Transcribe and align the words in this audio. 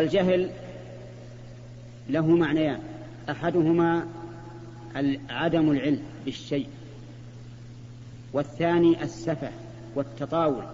الجهل 0.00 0.50
له 2.08 2.26
معنيان. 2.26 2.78
أحدهما 3.30 4.06
عدم 5.30 5.70
العلم 5.70 6.02
بالشيء 6.24 6.66
والثاني 8.32 9.02
السفه 9.02 9.50
والتطاول 9.94 10.64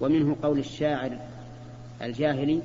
ومنه 0.00 0.36
قول 0.42 0.58
الشاعر 0.58 1.18
الجاهلي 2.02 2.62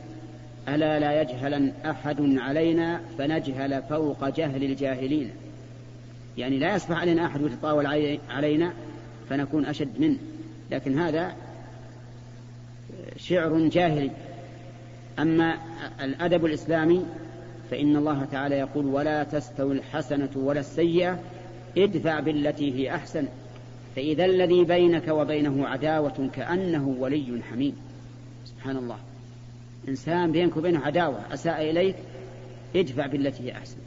ألا 0.68 1.00
لا 1.00 1.22
يجهلن 1.22 1.74
أحد 1.86 2.22
علينا 2.22 3.02
فنجهل 3.18 3.84
فوق 3.84 4.30
جهل 4.30 4.64
الجاهلين. 4.64 5.32
يعني 6.38 6.60
لا 6.60 6.76
يصبح 6.76 6.98
علينا 6.98 7.26
أحد 7.26 7.42
يتطاول 7.42 7.86
علينا 8.30 8.74
فنكون 9.30 9.66
أشد 9.66 10.00
منه. 10.00 10.18
لكن 10.72 11.00
هذا 11.00 11.36
شعر 13.18 13.68
جاهلي. 13.68 14.12
أما 15.20 15.58
الأدب 16.04 16.46
الإسلامي 16.46 17.06
فإن 17.72 17.96
الله 17.96 18.26
تعالى 18.26 18.56
يقول 18.56 18.86
ولا 18.86 19.24
تستوي 19.24 19.74
الحسنة 19.74 20.30
ولا 20.36 20.60
السيئة 20.60 21.20
ادفع 21.78 22.20
بالتي 22.20 22.74
هي 22.74 22.96
أحسن. 22.96 23.28
فإذا 23.96 24.26
الذي 24.26 24.64
بينك 24.64 25.08
وبينه 25.08 25.68
عداوة 25.68 26.30
كأنه 26.34 26.96
ولي 27.00 27.42
حميم. 27.52 27.76
سبحان 28.46 28.78
الله. 28.78 28.98
إنسان 29.88 30.32
بينك 30.32 30.58
وبينه 30.58 30.80
عداوة 30.80 31.34
أساء 31.34 31.70
إليك 31.70 31.96
ادفع 32.76 33.08
بالتي 33.08 33.44
هي 33.44 33.52
أحسن. 33.52 33.78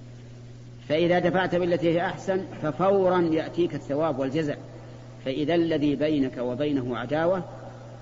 فإذا 0.88 1.18
دفعت 1.18 1.54
بالتي 1.54 1.88
هي 1.88 2.06
أحسن 2.06 2.40
ففورا 2.62 3.20
يأتيك 3.20 3.74
الثواب 3.74 4.18
والجزاء. 4.18 4.58
فإذا 5.24 5.54
الذي 5.54 5.96
بينك 5.96 6.38
وبينه 6.38 6.96
عداوة 6.96 7.44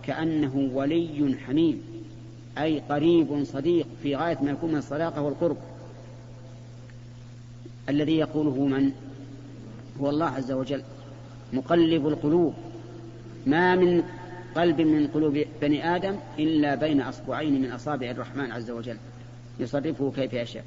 كأنه 0.03 0.71
ولي 0.75 1.37
حميم. 1.47 1.92
أي 2.59 2.81
قريب 2.81 3.45
صديق 3.45 3.87
في 4.03 4.17
غاية 4.17 4.39
ما 4.43 4.51
يكون 4.51 4.73
من 4.73 4.79
الصداقة 4.79 5.23
والقرب. 5.23 5.57
الذي 7.89 8.17
يقوله 8.17 8.67
من؟ 8.67 8.93
هو 10.01 10.11
الله 10.11 10.27
عز 10.27 10.53
وجل. 10.53 10.83
مقلب 11.53 12.09
القلوب. 12.09 12.55
ما 13.47 13.77
من 13.77 14.03
قلب 14.55 14.81
من 14.81 15.07
قلوب 15.07 15.45
بني 15.61 15.97
آدم 15.97 16.17
إلا 16.39 16.75
بين 16.75 17.01
أصبعين 17.01 17.63
من 17.63 17.73
أصابع 17.73 18.11
الرحمن 18.11 18.53
عز 18.53 18.71
وجل. 18.71 18.97
يصرفه 19.61 20.13
كيف 20.17 20.33
يشاء. 20.33 20.65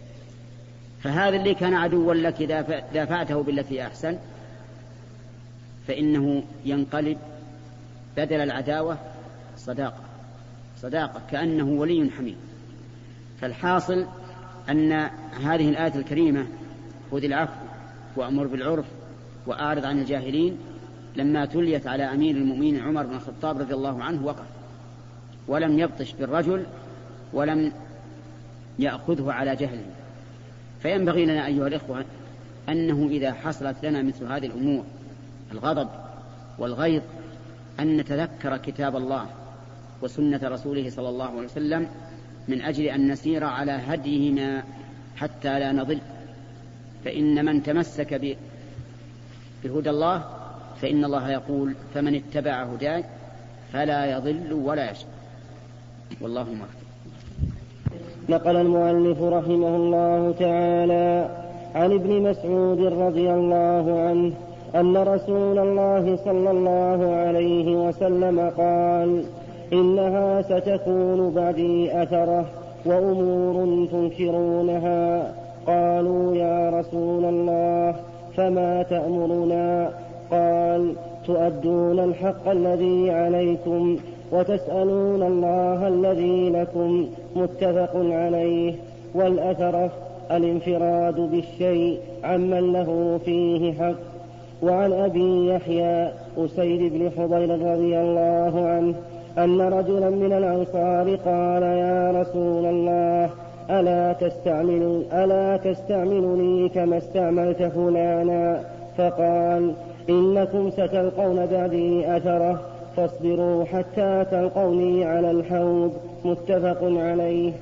فهذا 1.04 1.36
اللي 1.36 1.54
كان 1.54 1.74
عدوا 1.74 2.14
لك 2.14 2.44
دافعته 2.94 3.44
بالتي 3.44 3.88
أحسن 3.88 4.18
فإنه 5.88 6.44
ينقلب 6.66 7.18
بدل 8.18 8.42
العداوة 8.42 8.98
صداقة. 9.58 10.15
صداقة 10.78 11.22
كأنه 11.32 11.66
ولي 11.66 12.10
حميد 12.18 12.36
فالحاصل 13.42 14.06
أن 14.70 14.92
هذه 15.44 15.70
الآية 15.70 15.96
الكريمة 15.96 16.48
خذ 17.12 17.24
العفو 17.24 17.66
وأمر 18.16 18.48
بالعرف 18.48 18.86
وأعرض 19.48 19.86
عن 19.86 20.00
الجاهلين 20.00 20.58
لما 21.16 21.46
تليت 21.46 21.88
على 21.88 22.04
أمير 22.04 22.36
المؤمنين 22.36 22.80
عمر 22.80 23.04
بن 23.04 23.16
الخطاب 23.16 23.60
رضي 23.60 23.74
الله 23.74 24.04
عنه 24.04 24.26
وقف. 24.26 24.46
ولم 25.48 25.80
يبطش 25.80 26.14
بالرجل 26.14 26.66
ولم 27.34 27.72
يأخذه 28.80 29.32
على 29.32 29.56
جهله. 29.56 29.86
فينبغي 30.82 31.26
لنا 31.26 31.46
أيها 31.46 31.68
الإخوة 31.68 32.06
أنه 32.70 33.08
إذا 33.08 33.34
حصلت 33.34 33.86
لنا 33.86 34.02
مثل 34.02 34.26
هذه 34.26 34.46
الأمور 34.46 34.84
الغضب 35.52 35.90
والغيظ 36.60 37.02
أن 37.80 37.98
نتذكر 37.98 38.58
كتاب 38.58 38.96
الله. 38.96 39.28
وسنة 40.02 40.40
رسوله 40.44 40.90
صلى 40.90 41.10
الله 41.10 41.30
عليه 41.30 41.46
وسلم 41.46 41.88
من 42.48 42.62
أجل 42.62 42.86
أن 42.86 43.12
نسير 43.12 43.44
على 43.44 43.72
هديهما 43.72 44.64
حتى 45.16 45.60
لا 45.60 45.72
نضل. 45.72 46.00
فإن 47.06 47.46
من 47.46 47.64
تمسك 47.64 48.38
بهدى 49.64 49.90
الله 49.90 50.24
فإن 50.82 51.06
الله 51.06 51.32
يقول 51.32 51.76
فمن 51.94 52.16
اتبع 52.16 52.64
هداي 52.64 53.04
فلا 53.74 54.06
يضل 54.06 54.54
ولا 54.54 54.92
يشقى. 54.92 55.10
والله 56.22 56.44
مرحبا 56.44 56.86
نقل 58.30 58.56
المؤلف 58.56 59.22
رحمه 59.22 59.76
الله 59.76 60.36
تعالى 60.40 61.30
عن 61.76 61.92
ابن 61.92 62.22
مسعود 62.22 62.80
رضي 62.80 63.32
الله 63.32 64.00
عنه 64.00 64.34
أن 64.76 64.98
رسول 64.98 65.60
الله 65.60 66.16
صلى 66.16 66.52
الله 66.52 67.16
عليه 67.16 67.88
وسلم 67.88 68.40
قال 68.40 69.26
إنها 69.74 70.42
ستكون 70.42 71.34
بعدي 71.36 72.04
أثرة 72.04 72.46
وأمور 72.86 73.88
تنكرونها. 73.92 75.34
قالوا 75.68 76.36
يا 76.36 76.70
رسول 76.70 77.26
الله 77.26 77.96
فما 78.38 78.84
تأمرنا؟ 78.84 79.90
قال 80.32 80.94
تؤدون 81.26 82.00
الحق 82.00 82.50
الذي 82.50 83.12
عليكم 83.12 83.98
وتسألون 84.32 85.24
الله 85.24 85.88
الذي 85.88 86.50
لكم 86.50 87.08
متفق 87.36 87.92
عليه. 87.96 88.74
والأثرة 89.16 89.92
الانفراد 90.32 91.16
بالشيء 91.16 92.00
عمن 92.24 92.74
له 92.74 93.20
فيه 93.26 93.74
حق. 93.74 93.96
وعن 94.64 94.94
أبي 94.94 95.48
يحيى 95.48 96.12
أسيد 96.38 96.94
بن 96.94 97.12
حضير 97.18 97.50
رضي 97.52 98.00
الله 98.00 98.68
عنه 98.68 98.96
أن 99.38 99.62
رجلا 99.62 100.10
من 100.10 100.34
الأنصار 100.34 101.16
قال 101.16 101.64
يا 101.64 102.12
رسول 102.22 102.66
الله 102.66 103.30
ألا 103.70 104.14
تستعمل 104.14 105.06
ألا 105.14 105.58
تستعملني 105.58 106.70
كما 106.70 106.98
استعملت 106.98 107.64
فلانا؟ 107.64 108.64
فقال 108.98 109.74
إنكم 110.10 110.70
ستلقون 110.70 111.46
بعدي 111.46 112.18
أثرة 112.18 112.62
فاصبروا 112.98 113.66
حتى 113.66 114.26
تلقوني 114.32 115.06
على 115.06 115.32
الحوض. 115.32 115.94
متفق 116.26 116.80
عليه. 116.82 117.54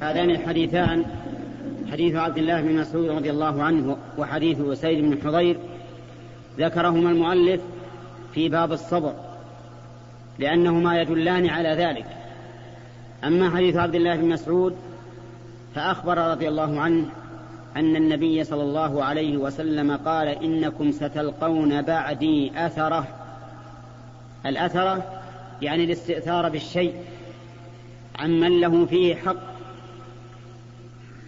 هذان 0.00 0.30
الحديثان 0.30 1.04
حديث 1.92 2.14
عبد 2.14 2.38
الله 2.38 2.60
بن 2.62 2.74
مسعود 2.74 3.08
رضي 3.08 3.30
الله 3.30 3.62
عنه 3.62 3.96
وحديث 4.18 4.60
أسيد 4.60 5.04
بن 5.04 5.18
حضير 5.24 5.56
ذكرهما 6.58 7.10
المؤلف 7.10 7.60
في 8.34 8.48
باب 8.48 8.72
الصبر 8.72 9.14
لأنهما 10.38 11.00
يدلان 11.00 11.48
على 11.48 11.68
ذلك. 11.68 12.06
أما 13.24 13.50
حديث 13.50 13.76
عبد 13.76 13.94
الله 13.94 14.16
بن 14.16 14.28
مسعود 14.28 14.76
فأخبر 15.74 16.18
رضي 16.18 16.48
الله 16.48 16.80
عنه 16.80 17.04
أن 17.76 17.96
النبي 17.96 18.44
صلى 18.44 18.62
الله 18.62 19.04
عليه 19.04 19.36
وسلم 19.36 19.96
قال 19.96 20.28
إنكم 20.28 20.92
ستلقون 20.92 21.82
بعدي 21.82 22.52
أثرة. 22.56 23.06
الأثرة 24.46 25.22
يعني 25.62 25.84
الاستئثار 25.84 26.48
بالشيء 26.48 26.94
عمن 28.18 28.60
له 28.60 28.86
فيه 28.86 29.14
حق. 29.14 29.56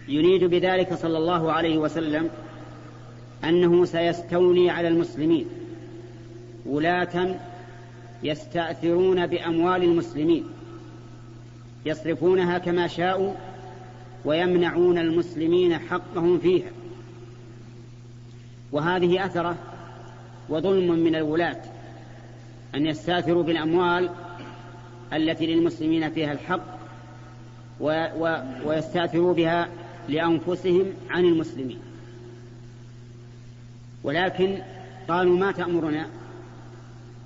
يريد 0.07 0.43
بذلك 0.43 0.93
صلى 0.93 1.17
الله 1.17 1.51
عليه 1.51 1.77
وسلم 1.77 2.29
أنه 3.43 3.85
سيستولي 3.85 4.69
على 4.69 4.87
المسلمين 4.87 5.45
ولاة 6.65 7.35
يستأثرون 8.23 9.27
بأموال 9.27 9.83
المسلمين 9.83 10.45
يصرفونها 11.85 12.57
كما 12.57 12.87
شاءوا 12.87 13.33
ويمنعون 14.25 14.97
المسلمين 14.97 15.77
حقهم 15.77 16.39
فيها. 16.39 16.71
وهذه 18.71 19.25
أثرة 19.25 19.55
وظلم 20.49 20.99
من 20.99 21.15
الولاة 21.15 21.61
أن 22.75 22.85
يستأثروا 22.85 23.43
بالأموال 23.43 24.09
التي 25.13 25.45
للمسلمين 25.45 26.09
فيها 26.09 26.31
الحق 26.31 26.79
و 27.79 28.05
و 28.17 28.43
ويستأثروا 28.65 29.33
بها 29.33 29.69
لأنفسهم 30.09 30.85
عن 31.09 31.25
المسلمين. 31.25 31.88
ولكن 34.03 34.57
قالوا 35.07 35.37
ما 35.37 35.51
تأمرنا؟ 35.51 36.07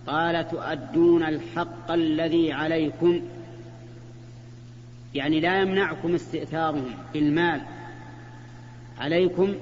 قال 0.08 0.50
تؤدون 0.50 1.24
الحق 1.24 1.92
الذي 1.92 2.52
عليكم. 2.52 3.22
يعني 5.16 5.40
لا 5.40 5.62
يمنعكم 5.62 6.16
استئثارهم 6.16 6.86
بالمال 7.14 7.62
عليكم 9.00 9.54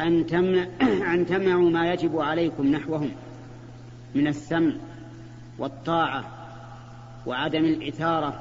أن, 0.00 0.26
تمنع 0.26 0.66
أن 1.14 1.26
تمنعوا 1.26 1.70
ما 1.70 1.92
يجب 1.92 2.18
عليكم 2.18 2.66
نحوهم 2.66 3.10
من 4.14 4.26
السمع 4.26 4.72
والطاعة 5.58 6.24
وعدم 7.26 7.64
الإثارة 7.64 8.40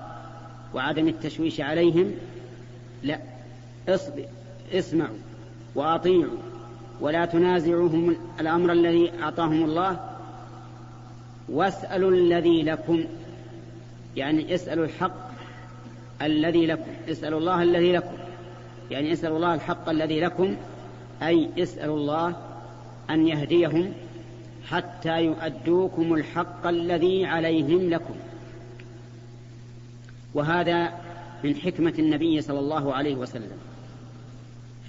وعدم 0.74 1.08
التشويش 1.08 1.62
عليهم. 1.62 2.12
لا 3.04 3.20
اسمعوا 4.74 5.18
وأطيعوا. 5.76 6.51
ولا 7.02 7.26
تنازعهم 7.26 8.16
الأمر 8.40 8.72
الذي 8.72 9.12
أعطاهم 9.22 9.64
الله. 9.64 10.00
واسألوا 11.50 12.12
الذي 12.12 12.64
لكم 12.64 13.04
يعني 14.16 14.56
اسألوا 14.56 14.86
الحق 14.86 15.32
الذي 16.22 16.66
لكم. 16.66 16.92
اسألوا 17.10 17.40
الله 17.40 17.64
الذي 17.64 17.92
لكم 17.92 18.18
يعني 18.92 19.14
اسألوا 19.14 19.38
الله 19.38 19.54
الحق 19.54 19.90
الذي 19.90 20.20
لكم 20.20 20.56
أي 21.24 21.50
اسألوا 21.58 21.98
الله 21.98 22.36
أن 23.10 23.28
يهديهم 23.28 23.94
حتى 24.68 25.26
يؤدوكم 25.26 26.14
الحق 26.14 26.68
الذي 26.68 27.26
عليهم 27.26 27.90
لكم. 27.90 28.16
وهذا 30.34 30.94
من 31.44 31.56
حكمة 31.56 31.94
النبي 32.00 32.42
صلى 32.42 32.60
الله 32.60 32.94
عليه 32.94 33.16
وسلم. 33.16 33.58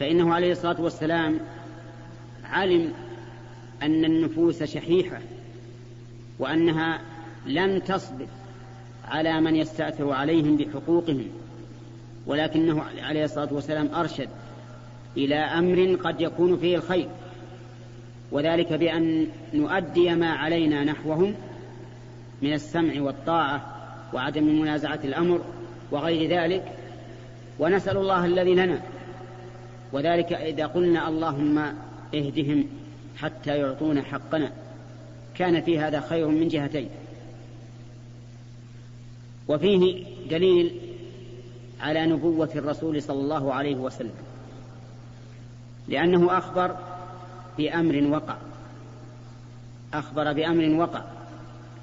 فإنه 0.00 0.34
عليه 0.34 0.52
الصلاة 0.52 0.80
والسلام 0.80 1.40
علم 2.52 2.92
أن 3.82 4.04
النفوس 4.04 4.62
شحيحة 4.62 5.18
وأنها 6.38 7.00
لن 7.46 7.84
تصبر 7.84 8.26
على 9.08 9.40
من 9.40 9.56
يستأثر 9.56 10.10
عليهم 10.10 10.56
بحقوقهم 10.56 11.28
ولكنه 12.26 12.82
عليه 13.02 13.24
الصلاة 13.24 13.48
والسلام 13.52 13.94
أرشد 13.94 14.28
إلى 15.16 15.34
أمر 15.34 15.94
قد 16.04 16.20
يكون 16.20 16.56
فيه 16.56 16.76
الخير 16.76 17.08
وذلك 18.32 18.72
بأن 18.72 19.26
نؤدي 19.54 20.14
ما 20.14 20.30
علينا 20.30 20.84
نحوهم 20.84 21.34
من 22.42 22.52
السمع 22.52 23.02
والطاعة 23.02 23.66
وعدم 24.12 24.60
منازعة 24.60 25.00
الأمر 25.04 25.40
وغير 25.90 26.30
ذلك 26.30 26.64
ونسأل 27.58 27.96
الله 27.96 28.24
الذي 28.24 28.54
لنا 28.54 28.80
وذلك 29.92 30.32
إذا 30.32 30.66
قلنا 30.66 31.08
اللهم 31.08 31.74
اهدهم 32.14 32.64
حتى 33.16 33.58
يعطونا 33.58 34.02
حقنا. 34.02 34.52
كان 35.34 35.60
في 35.60 35.78
هذا 35.78 36.00
خير 36.00 36.28
من 36.28 36.48
جهتين. 36.48 36.88
وفيه 39.48 40.04
دليل 40.30 40.80
على 41.80 42.06
نبوة 42.06 42.50
الرسول 42.54 43.02
صلى 43.02 43.20
الله 43.20 43.54
عليه 43.54 43.76
وسلم. 43.76 44.14
لأنه 45.88 46.38
أخبر 46.38 46.76
بأمر 47.58 48.06
وقع. 48.10 48.36
أخبر 49.94 50.32
بأمر 50.32 50.80
وقع. 50.80 51.04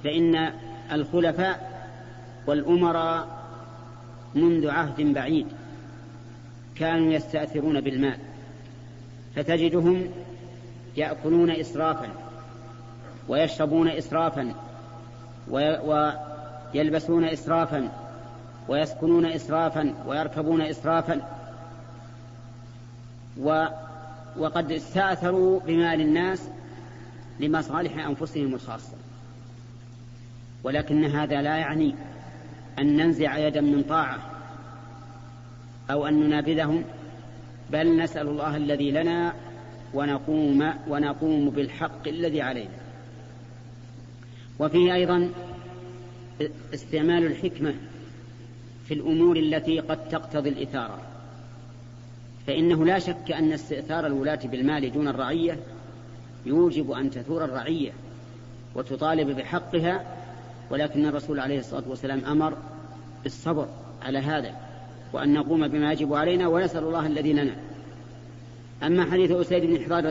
فإن 0.04 0.52
الخلفاء 0.92 1.90
والأمراء 2.48 3.40
منذ 4.36 4.70
عهد 4.70 5.02
بعيد 5.02 5.48
كانوا 6.76 7.14
يستأثرون 7.14 7.82
بالمال. 7.82 8.29
فتجدهم 9.36 10.10
يأكلون 10.98 11.52
إسرافا 11.52 12.10
ويشربون 13.28 13.88
إسرافا 13.88 14.54
ويلبسون 15.50 17.26
إسرافا 17.26 17.90
ويسكنون 18.68 19.26
إسرافا 19.26 19.94
ويركبون 20.08 20.62
إسرافا 20.62 21.22
و 23.38 23.66
وقد 24.38 24.72
استأثروا 24.72 25.60
بمال 25.60 26.02
الناس 26.02 26.50
لمصالح 27.40 28.06
أنفسهم 28.08 28.54
الخاصة. 28.54 28.94
ولكن 30.64 31.06
هذا 31.06 31.42
لا 31.42 31.58
يعني 31.58 31.96
أن 32.80 32.98
ننزع 32.98 33.38
يدا 33.38 33.62
من 33.62 33.84
طاعة 33.84 34.20
أو 35.92 36.08
أن 36.08 36.20
ننابذهم 36.20 36.84
بل 37.72 37.98
نسأل 37.98 38.28
الله 38.28 38.58
الذي 38.58 38.92
لنا 38.92 39.34
ونقوم 39.94 40.74
ونقوم 40.88 41.50
بالحق 41.50 42.08
الذي 42.08 42.42
علينا. 42.42 42.80
وفيه 44.60 44.94
أيضا 44.94 45.30
استعمال 46.74 47.26
الحكمة 47.26 47.74
في 48.86 48.94
الأمور 48.94 49.38
التي 49.38 49.80
قد 49.80 50.10
تقتضي 50.10 50.50
الإثارة. 50.50 51.02
فإنه 52.48 52.86
لا 52.86 53.00
شك 53.00 53.32
أن 53.32 53.52
استئثار 53.52 54.06
الولاة 54.06 54.40
بالمال 54.44 54.92
دون 54.92 55.08
الرعية 55.08 55.60
يوجب 56.46 56.92
أن 56.92 57.12
تثور 57.12 57.46
الرعية 57.46 57.92
وتطالب 58.76 59.38
بحقها 59.38 60.18
ولكن 60.70 61.06
الرسول 61.06 61.40
عليه 61.40 61.60
الصلاة 61.60 61.84
والسلام 61.88 62.26
أمر 62.26 62.58
بالصبر 63.24 63.68
على 64.02 64.20
هذا. 64.20 64.69
وأن 65.14 65.34
نقوم 65.34 65.68
بما 65.68 65.92
يجب 65.92 66.14
علينا 66.14 66.48
ونسأل 66.48 66.84
الله 66.84 67.08
الذي 67.08 67.34
لنا. 67.34 67.56
أما 68.84 69.12
حديث 69.12 69.32
أسيد 69.32 69.64
بن 69.66 70.04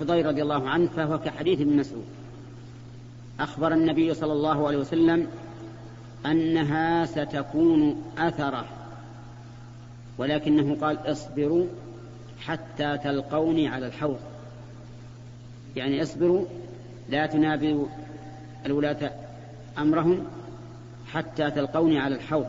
حضير 0.00 0.26
رضي 0.26 0.42
الله 0.42 0.68
عنه 0.68 0.86
فهو 0.86 1.18
كحديث 1.18 1.60
ابن 1.60 1.76
مسعود. 1.76 2.04
أخبر 3.40 3.72
النبي 3.72 4.14
صلى 4.14 4.32
الله 4.32 4.66
عليه 4.66 4.78
وسلم 4.78 5.26
أنها 6.26 7.06
ستكون 7.06 8.02
أثرة 8.18 8.64
ولكنه 10.18 10.76
قال 10.80 11.12
اصبروا 11.12 11.66
حتى 12.40 12.98
تلقوني 12.98 13.68
على 13.68 13.86
الحوض. 13.86 14.18
يعني 15.76 16.02
اصبروا 16.02 16.44
لا 17.08 17.26
تنابذوا 17.26 17.86
الولاة 18.66 19.10
أمرهم 19.78 20.26
حتى 21.12 21.50
تلقوني 21.50 21.98
على 21.98 22.14
الحوض. 22.14 22.46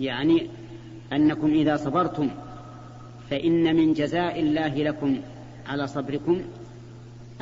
يعني 0.00 0.46
أنكم 1.12 1.50
إذا 1.50 1.76
صبرتم 1.76 2.30
فإن 3.30 3.76
من 3.76 3.92
جزاء 3.92 4.40
الله 4.40 4.74
لكم 4.74 5.18
على 5.66 5.86
صبركم 5.86 6.42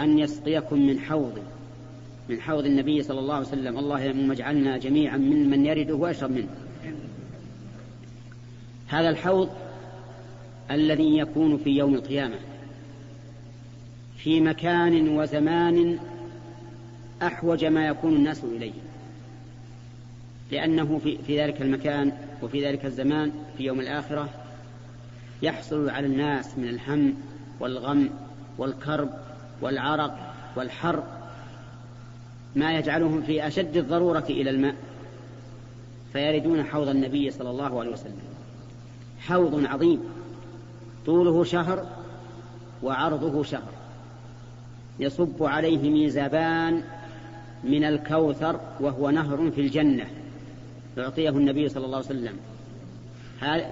أن 0.01 0.19
يسقيكم 0.19 0.87
من 0.87 1.01
حوض 1.01 1.39
من 2.29 2.41
حوض 2.41 2.65
النبي 2.65 3.03
صلى 3.03 3.21
الله 3.21 3.35
عليه 3.35 3.47
وسلم. 3.47 3.79
اللهم 3.79 4.31
اجعلنا 4.31 4.79
جميعا 4.79 5.17
من 5.17 5.51
من 5.51 5.67
يرده 5.67 5.95
ويشرب 5.95 6.31
منه. 6.31 6.49
هذا 8.89 9.09
الحوض 9.09 9.51
الذي 10.71 11.19
يكون 11.19 11.57
في 11.57 11.71
يوم 11.71 11.95
القيامة 11.95 12.37
في 14.17 14.41
مكان 14.41 15.09
وزمان 15.19 15.99
أحوج 17.23 17.65
ما 17.65 17.87
يكون 17.87 18.17
الناس 18.17 18.45
إليه. 18.45 18.73
لأنه 20.55 20.99
في, 20.99 21.19
في 21.27 21.41
ذلك 21.41 21.63
المكان 21.63 22.13
وفي 22.43 22.67
ذلك 22.67 22.85
الزمان 22.85 23.33
في 23.59 23.65
يوم 23.65 23.81
الآخرة 23.81 24.29
يحصل 25.43 25.91
على 25.91 26.07
الناس 26.07 26.59
من 26.59 26.69
الهم 26.69 27.15
والغم 27.61 28.11
والكرب 28.59 29.11
والعرق 29.63 30.35
والحر 30.57 31.03
ما 32.57 32.79
يجعلهم 32.79 33.23
في 33.23 33.47
أشد 33.47 33.77
الضرورة 33.77 34.25
إلى 34.31 34.51
الماء 34.51 34.75
فيردون 36.13 36.65
حوض 36.65 36.89
النبي 36.89 37.31
صلى 37.31 37.51
الله 37.51 37.81
عليه 37.81 37.91
وسلم. 37.91 38.19
حوض 39.21 39.67
عظيم 39.67 40.01
طوله 41.07 41.45
شهر 41.45 41.87
وعرضه 42.83 43.43
شهر. 43.43 43.73
يصب 44.99 45.43
عليه 45.43 45.91
ميزابان 45.91 46.83
من 47.65 47.85
الكوثر 47.85 48.61
وهو 48.81 49.11
نهر 49.11 49.51
في 49.51 49.61
الجنة. 49.61 50.07
يعطيه 50.97 51.29
النبي 51.29 51.69
صلى 51.69 51.85
الله 51.87 51.97
عليه 51.97 52.07
وسلم. 52.07 52.37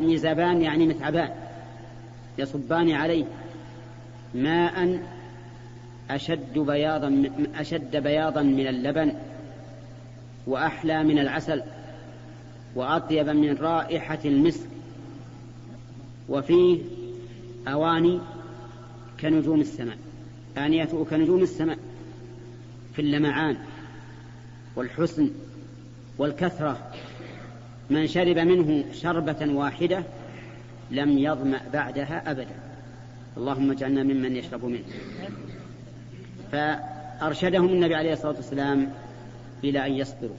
ميزابان 0.01 0.63
يعني 0.63 0.87
متعبان 0.87 1.31
يصبان 2.39 2.91
عليه. 2.91 3.25
ماء 4.35 5.03
أشد 6.11 6.59
بياضا 6.59 7.23
أشد 7.55 7.97
بياضا 7.97 8.43
من 8.43 8.67
اللبن 8.67 9.13
وأحلى 10.47 11.05
من 11.05 11.19
العسل 11.19 11.63
وأطيب 12.75 13.29
من 13.29 13.55
رائحة 13.57 14.19
المسك. 14.25 14.69
وفيه 16.29 16.79
أواني 17.69 18.21
كنجوم 19.21 19.61
السماء. 19.61 19.99
آنيته 20.59 21.05
كنجوم 21.05 21.43
السماء 21.43 21.79
في 22.95 23.03
اللمعان 23.03 23.57
والحسن 24.77 25.31
والكثرة. 26.19 26.93
من 27.91 28.07
شرب 28.07 28.39
منه 28.39 28.85
شربة 28.93 29.55
واحدة 29.55 30.03
لم 30.91 31.19
يظمأ 31.19 31.61
بعدها 31.73 32.31
أبدا. 32.31 32.55
اللهم 33.37 33.71
اجعلنا 33.71 34.03
ممن 34.03 34.37
يشرب 34.37 34.65
منه. 34.65 34.85
فأرشدهم 36.53 37.69
النبي 37.69 37.95
عليه 37.95 38.13
الصلاة 38.13 38.35
والسلام 38.35 38.93
إلى 39.65 39.87
أن 39.87 39.93
يصبروا. 39.93 40.37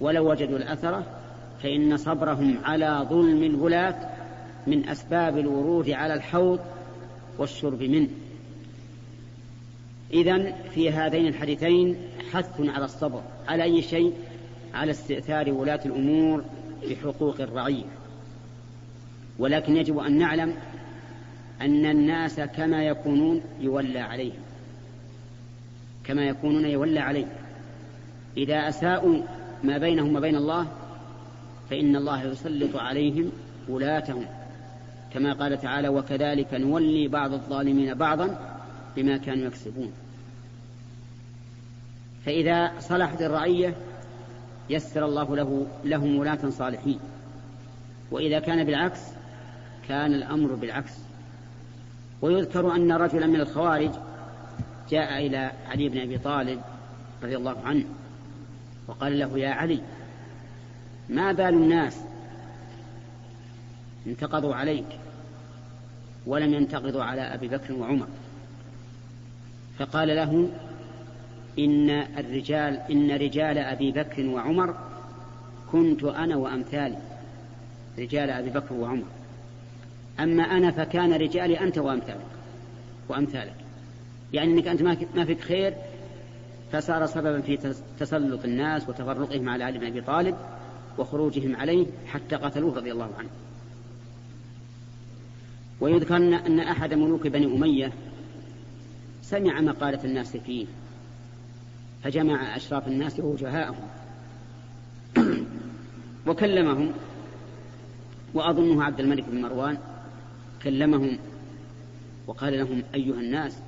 ولو 0.00 0.30
وجدوا 0.30 0.58
الأثرة 0.58 1.06
فإن 1.62 1.96
صبرهم 1.96 2.58
على 2.64 3.06
ظلم 3.10 3.42
الولاة 3.42 4.08
من 4.66 4.88
أسباب 4.88 5.38
الورود 5.38 5.90
على 5.90 6.14
الحوض 6.14 6.60
والشرب 7.38 7.82
منه. 7.82 8.08
إذن 10.12 10.52
في 10.74 10.90
هذين 10.90 11.26
الحديثين 11.26 11.96
حث 12.32 12.60
على 12.60 12.84
الصبر 12.84 13.22
على 13.48 13.62
أي 13.62 13.82
شيء؟ 13.82 14.12
على 14.74 14.90
استئثار 14.90 15.52
ولاة 15.52 15.80
الأمور 15.86 16.44
بحقوق 16.90 17.40
الرعية. 17.40 17.84
ولكن 19.38 19.76
يجب 19.76 19.98
أن 19.98 20.18
نعلم 20.18 20.54
أن 21.60 21.86
الناس 21.86 22.40
كما 22.40 22.84
يكونون 22.84 23.42
يولى 23.60 24.00
عليهم. 24.00 24.40
كما 26.04 26.22
يكونون 26.22 26.64
يولى 26.64 27.00
عليهم. 27.00 27.28
إذا 28.36 28.68
أساءوا 28.68 29.22
ما 29.64 29.78
بينهم 29.78 30.16
وبين 30.16 30.36
الله 30.36 30.66
فإن 31.70 31.96
الله 31.96 32.22
يسلط 32.22 32.76
عليهم 32.76 33.32
ولاتهم 33.68 34.26
كما 35.14 35.32
قال 35.32 35.60
تعالى 35.60 35.88
وكذلك 35.88 36.54
نولي 36.54 37.08
بعض 37.08 37.32
الظالمين 37.32 37.94
بعضا 37.94 38.56
بما 38.96 39.16
كانوا 39.16 39.46
يكسبون. 39.46 39.92
فإذا 42.24 42.72
صلحت 42.78 43.22
الرعية 43.22 43.74
يسر 44.70 45.04
الله 45.04 45.36
له 45.36 45.66
لهم 45.84 46.18
ولاة 46.18 46.50
صالحين. 46.50 46.98
وإذا 48.10 48.38
كان 48.38 48.64
بالعكس 48.64 49.00
كان 49.88 50.14
الأمر 50.14 50.54
بالعكس. 50.54 50.92
ويذكر 52.22 52.76
أن 52.76 52.92
رجلا 52.92 53.26
من 53.26 53.40
الخوارج 53.40 53.90
جاء 54.90 55.26
إلى 55.26 55.52
علي 55.68 55.88
بن 55.88 55.98
أبي 55.98 56.18
طالب 56.18 56.60
رضي 57.22 57.36
الله 57.36 57.56
عنه 57.64 57.84
وقال 58.88 59.18
له 59.18 59.38
يا 59.38 59.50
علي 59.50 59.80
ما 61.08 61.32
بال 61.32 61.54
الناس 61.54 61.96
انتقضوا 64.06 64.54
عليك 64.54 64.86
ولم 66.26 66.54
ينتقضوا 66.54 67.04
على 67.04 67.20
أبي 67.20 67.48
بكر 67.48 67.72
وعمر؟ 67.72 68.06
فقال 69.78 70.08
له 70.08 70.48
إن 71.58 71.90
الرجال 71.90 72.80
إن 72.90 73.10
رجال 73.10 73.58
أبي 73.58 73.92
بكر 73.92 74.26
وعمر 74.26 74.74
كنت 75.72 76.04
أنا 76.04 76.36
وأمثالي. 76.36 76.98
رجال 77.98 78.30
أبي 78.30 78.50
بكر 78.50 78.74
وعمر. 78.74 79.06
أما 80.20 80.42
أنا 80.42 80.70
فكان 80.70 81.12
رجالي 81.12 81.60
أنت 81.60 81.78
وأمثالك 81.78 82.26
وأمثالك. 83.08 83.54
يعني 84.32 84.52
أنك 84.52 84.66
أنت 84.66 84.82
ما 85.16 85.24
فيك 85.24 85.40
خير 85.40 85.74
فصار 86.72 87.06
سببا 87.06 87.40
في 87.40 87.74
تسلط 87.98 88.44
الناس 88.44 88.88
وتفرقهم 88.88 89.48
على 89.48 89.64
علي 89.64 89.78
بن 89.78 89.86
أبي 89.86 90.00
طالب 90.00 90.36
وخروجهم 90.98 91.56
عليه 91.56 91.86
حتى 92.06 92.36
قتلوه 92.36 92.76
رضي 92.76 92.92
الله 92.92 93.10
عنه. 93.18 93.28
ويذكر 95.80 96.16
أن 96.16 96.60
أحد 96.60 96.94
ملوك 96.94 97.26
بني 97.26 97.46
أمية 97.46 97.92
سمع 99.22 99.60
مقالة 99.60 100.04
الناس 100.04 100.36
فيه. 100.36 100.66
فجمع 102.02 102.56
أشراف 102.56 102.88
الناس 102.88 103.20
ووجهاءهم 103.20 103.88
وكلمهم 106.26 106.92
وأظنه 108.34 108.84
عبد 108.84 109.00
الملك 109.00 109.24
بن 109.28 109.42
مروان 109.42 109.78
كلمهم 110.62 111.18
وقال 112.26 112.58
لهم 112.58 112.82
أيها 112.94 113.20
الناس 113.20 113.58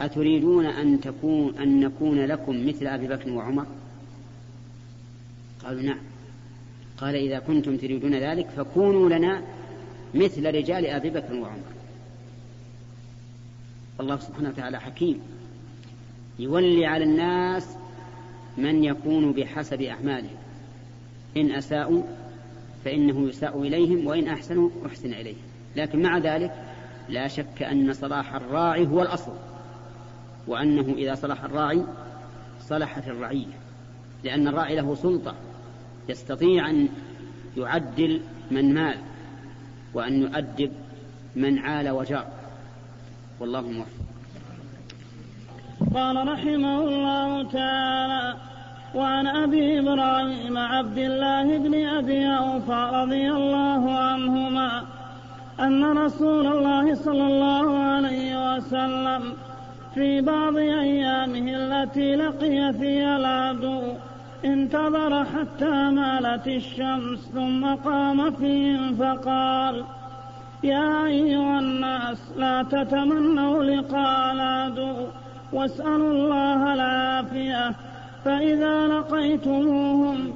أتريدون 0.00 0.66
أن 0.66 1.00
تكون 1.00 1.58
أن 1.58 1.80
نكون 1.80 2.24
لكم 2.24 2.66
مثل 2.68 2.86
أبي 2.86 3.08
بكر 3.08 3.30
وعمر؟ 3.30 3.66
قالوا 5.64 5.82
نعم. 5.82 6.00
قال 6.98 7.14
إذا 7.14 7.38
كنتم 7.38 7.76
تريدون 7.76 8.14
ذلك 8.14 8.48
فكونوا 8.56 9.08
لنا 9.08 9.42
مثل 10.14 10.54
رجال 10.54 10.86
أبي 10.86 11.10
بكر 11.10 11.34
وعمر. 11.34 11.62
الله 14.00 14.18
سبحانه 14.18 14.48
وتعالى 14.48 14.80
حكيم 14.80 15.20
يولي 16.38 16.86
على 16.86 17.04
الناس 17.04 17.76
من 18.56 18.84
يكون 18.84 19.32
بحسب 19.32 19.82
أعمالهم. 19.82 20.36
إن 21.36 21.52
أساءوا 21.52 22.02
فإنه 22.84 23.28
يساء 23.28 23.62
إليهم 23.62 24.06
وإن 24.06 24.28
أحسنوا 24.28 24.70
أحسن 24.86 25.12
إليهم. 25.12 25.48
لكن 25.76 26.02
مع 26.02 26.18
ذلك 26.18 26.52
لا 27.08 27.28
شك 27.28 27.62
أن 27.62 27.92
صلاح 27.92 28.34
الراعي 28.34 28.86
هو 28.86 29.02
الأصل 29.02 29.32
وأنه 30.46 30.94
إذا 30.94 31.14
صلح 31.14 31.44
الراعي 31.44 31.84
صلحت 32.60 33.08
الرعية 33.08 33.58
لأن 34.24 34.48
الراعي 34.48 34.76
له 34.76 34.94
سلطة 34.94 35.34
يستطيع 36.08 36.70
أن 36.70 36.88
يعدل 37.56 38.20
من 38.50 38.74
مال 38.74 38.98
وأن 39.94 40.22
يؤدب 40.22 40.72
من 41.36 41.58
عال 41.58 41.88
وجار. 41.88 42.26
والله 43.40 43.60
موفق. 43.60 44.07
قال 45.94 46.28
رحمه 46.28 46.78
الله 46.78 47.42
تعالى 47.42 48.34
وعن 48.94 49.26
أبي 49.26 49.78
إبراهيم 49.78 50.58
عبد 50.58 50.98
الله 50.98 51.58
بن 51.58 51.86
أبي 51.86 52.26
أوفى 52.26 52.90
رضي 52.92 53.30
الله 53.30 53.92
عنهما 53.92 54.82
أن 55.60 55.84
رسول 55.84 56.46
الله 56.46 56.94
صلى 56.94 57.26
الله 57.26 57.78
عليه 57.78 58.56
وسلم 58.56 59.22
في 59.94 60.20
بعض 60.20 60.56
أيامه 60.56 61.46
التي 61.56 62.16
لقي 62.16 62.72
فيها 62.72 63.16
العدو 63.16 63.82
انتظر 64.44 65.24
حتى 65.24 65.90
مالت 65.90 66.46
الشمس 66.46 67.18
ثم 67.34 67.74
قام 67.74 68.30
فيهم 68.30 68.94
فقال 68.94 69.84
يا 70.62 71.06
أيها 71.06 71.58
الناس 71.58 72.32
لا 72.36 72.62
تتمنوا 72.62 73.64
لقاء 73.64 74.32
العدو. 74.32 75.06
واسألوا 75.52 76.12
الله 76.12 76.74
العافية. 76.74 77.74
فإذا 78.24 78.86
لقيتموهم 78.86 80.32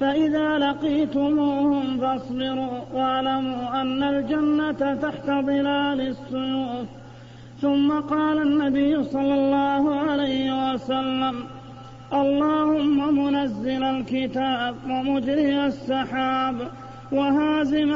فإذا 0.00 0.58
لقيتموهم 0.58 1.98
فاصبروا 2.00 2.80
واعلموا 2.94 3.80
أن 3.80 4.02
الجنة 4.02 4.94
تحت 4.94 5.26
ظلال 5.26 6.00
السيوف. 6.00 6.88
ثم 7.60 8.00
قال 8.00 8.42
النبي 8.42 9.04
صلى 9.04 9.34
الله 9.34 10.00
عليه 10.00 10.72
وسلم 10.72 11.44
اللهم 12.12 13.24
منزل 13.24 13.82
الكتاب 13.84 14.74
ومجري 14.88 15.66
السحاب 15.66 16.56
وهازم, 17.12 17.90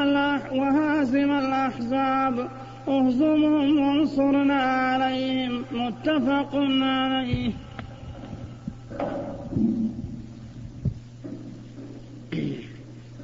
وهازم 0.52 1.30
الأحزاب 1.30 2.48
اهزمهم 2.88 3.78
وانصرنا 3.78 4.54
عليهم 4.62 5.64
متفق 5.72 6.50
عليه. 6.82 7.52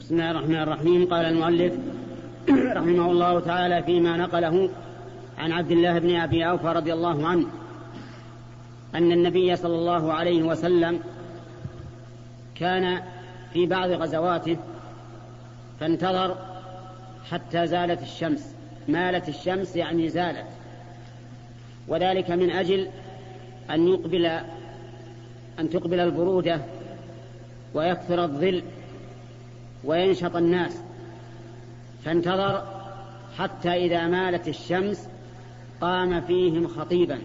بسم 0.00 0.14
الله 0.14 0.30
الرحمن 0.30 0.56
الرحيم. 0.56 1.06
قال 1.06 1.24
المؤلف 1.24 1.74
رحمه 2.50 3.10
الله 3.10 3.40
تعالى 3.40 3.82
فيما 3.82 4.16
نقله 4.16 4.70
عن 5.38 5.52
عبد 5.52 5.70
الله 5.70 5.98
بن 5.98 6.16
أبي 6.16 6.48
أوفى 6.48 6.66
رضي 6.66 6.92
الله 6.92 7.28
عنه 7.28 7.46
أن 8.94 9.12
النبي 9.12 9.56
صلى 9.56 9.74
الله 9.74 10.12
عليه 10.12 10.42
وسلم 10.42 11.00
كان 12.54 13.02
في 13.52 13.66
بعض 13.66 13.90
غزواته 13.90 14.56
فانتظر 15.80 16.36
حتى 17.30 17.66
زالت 17.66 18.02
الشمس. 18.02 18.59
مالت 18.92 19.28
الشمس 19.28 19.76
يعني 19.76 20.08
زالت. 20.08 20.46
وذلك 21.88 22.30
من 22.30 22.50
أجل 22.50 22.88
أن 23.70 23.88
يقبل 23.88 24.26
أن 25.58 25.70
تقبل 25.70 26.00
البرودة 26.00 26.60
ويكثر 27.74 28.24
الظل 28.24 28.62
وينشط 29.84 30.36
الناس. 30.36 30.80
فانتظر 32.04 32.80
حتى 33.38 33.72
إذا 33.72 34.06
مالت 34.06 34.48
الشمس 34.48 35.08
قام 35.80 36.20
فيهم 36.20 36.68
خطيبا. 36.68 37.18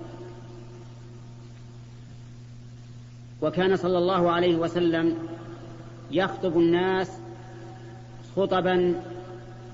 وكان 3.41 3.75
صلى 3.75 3.97
الله 3.97 4.31
عليه 4.31 4.55
وسلم 4.55 5.17
يخطب 6.11 6.59
الناس 6.59 7.19
خطبا 8.35 8.95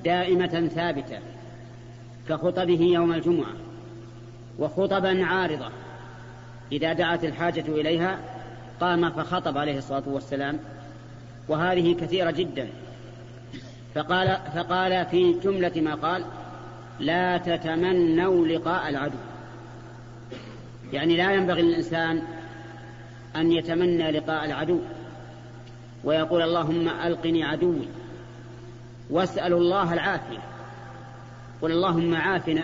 دائمة 0.03 0.67
ثابتة. 0.75 1.19
كخطبه 2.31 2.81
يوم 2.81 3.13
الجمعة 3.13 3.53
وخطبا 4.59 5.25
عارضة. 5.25 5.69
إذا 6.71 6.93
دعت 6.93 7.23
الحاجة 7.23 7.65
إليها 7.67 8.19
قام 8.81 9.09
فخطب 9.09 9.57
عليه 9.57 9.77
الصلاة 9.77 10.03
والسلام 10.05 10.59
وهذه 11.47 11.93
كثيرة 11.93 12.31
جدا. 12.31 12.69
فقال, 13.95 14.38
فقال 14.55 15.05
في 15.05 15.33
جملة 15.33 15.81
ما 15.81 15.95
قال 15.95 16.25
لا 17.00 17.38
تتمنوا 17.38 18.47
لقاء 18.47 18.89
العدو. 18.89 19.17
يعني 20.93 21.17
لا 21.17 21.33
ينبغي 21.33 21.61
للإنسان 21.61 22.21
أن 23.35 23.51
يتمنى 23.51 24.11
لقاء 24.11 24.45
العدو 24.45 24.79
ويقول 26.03 26.41
اللهم 26.41 26.89
ألقني 26.89 27.43
عدوي 27.43 27.88
واسأل 29.09 29.53
الله 29.53 29.93
العافية. 29.93 30.50
قل 31.62 31.72
اللهم 31.72 32.15
عافنا. 32.15 32.63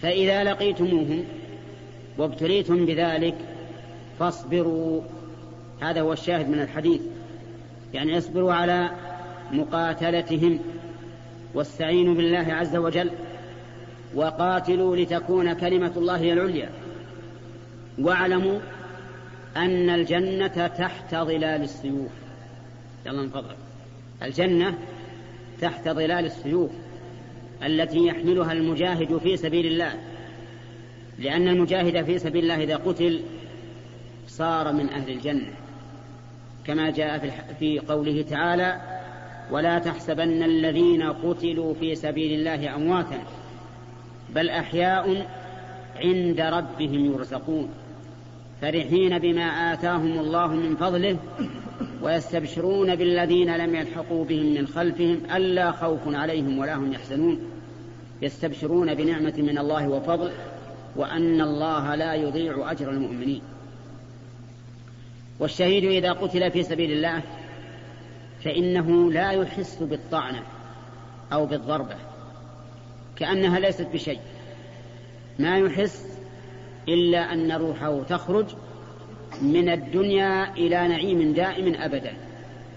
فإذا 0.00 0.44
لقيتموهم 0.44 1.24
وابتليتم 2.18 2.86
بذلك 2.86 3.34
فاصبروا. 4.18 5.02
هذا 5.80 6.00
هو 6.00 6.12
الشاهد 6.12 6.48
من 6.48 6.60
الحديث. 6.60 7.00
يعني 7.94 8.18
اصبروا 8.18 8.52
على 8.52 8.90
مقاتلتهم 9.52 10.60
واستعينوا 11.54 12.14
بالله 12.14 12.54
عز 12.54 12.76
وجل 12.76 13.10
وقاتلوا 14.14 14.96
لتكون 14.96 15.52
كلمة 15.52 15.92
الله 15.96 16.16
هي 16.16 16.32
العليا. 16.32 16.70
واعلموا 17.98 18.60
أن 19.56 19.90
الجنة 19.90 20.66
تحت 20.66 21.14
ظلال 21.14 21.62
السيوف. 21.62 22.10
يلا 23.06 23.22
من 23.22 23.28
فضلك 23.28 23.56
الجنة 24.22 24.78
تحت 25.60 25.88
ظلال 25.88 26.26
السيوف 26.26 26.70
التي 27.62 28.06
يحملها 28.06 28.52
المجاهد 28.52 29.16
في 29.18 29.36
سبيل 29.36 29.66
الله. 29.66 29.92
لأن 31.18 31.48
المجاهد 31.48 32.04
في 32.04 32.18
سبيل 32.18 32.42
الله 32.42 32.62
إذا 32.62 32.76
قتل 32.76 33.20
صار 34.26 34.72
من 34.72 34.88
أهل 34.88 35.10
الجنة. 35.10 35.52
كما 36.66 36.90
جاء 36.90 37.30
في 37.58 37.78
قوله 37.78 38.22
تعالى 38.22 38.80
ولا 39.50 39.78
تحسبن 39.78 40.42
الذين 40.42 41.02
قتلوا 41.02 41.74
في 41.74 41.94
سبيل 41.94 42.40
الله 42.40 42.74
أمواتا 42.74 43.18
بل 44.34 44.48
أحياء 44.50 45.26
عند 45.96 46.40
ربهم 46.40 47.12
يرزقون. 47.12 47.68
فرحين 48.62 49.18
بما 49.18 49.72
آتاهم 49.72 50.18
الله 50.18 50.46
من 50.46 50.76
فضله 50.76 51.18
ويستبشرون 52.02 52.94
بالذين 52.96 53.56
لم 53.56 53.74
يلحقوا 53.74 54.24
بهم 54.24 54.54
من 54.54 54.66
خلفهم 54.66 55.20
ألا 55.36 55.72
خوف 55.72 56.00
عليهم 56.06 56.58
ولا 56.58 56.74
هم 56.74 56.92
يحزنون. 56.92 57.40
يستبشرون 58.22 58.94
بنعمة 58.94 59.34
من 59.38 59.58
الله 59.58 59.88
وفضل 59.88 60.32
وأن 60.96 61.40
الله 61.40 61.94
لا 61.94 62.14
يضيع 62.14 62.70
أجر 62.70 62.90
المؤمنين. 62.90 63.42
والشهيد 65.38 65.84
إذا 65.84 66.12
قتل 66.12 66.50
في 66.50 66.62
سبيل 66.62 66.92
الله 66.92 67.22
فإنه 68.44 69.12
لا 69.12 69.30
يحس 69.30 69.82
بالطعنة 69.82 70.42
أو 71.32 71.46
بالضربة 71.46 71.96
كأنها 73.16 73.58
ليست 73.58 73.86
بشيء. 73.92 74.20
ما 75.38 75.58
يحس 75.58 76.18
إلا 76.88 77.32
أن 77.32 77.52
روحه 77.52 78.02
تخرج 78.02 78.46
من 79.42 79.68
الدنيا 79.68 80.52
إلى 80.52 80.88
نعيم 80.88 81.32
دائم 81.32 81.74
أبدا. 81.74 82.12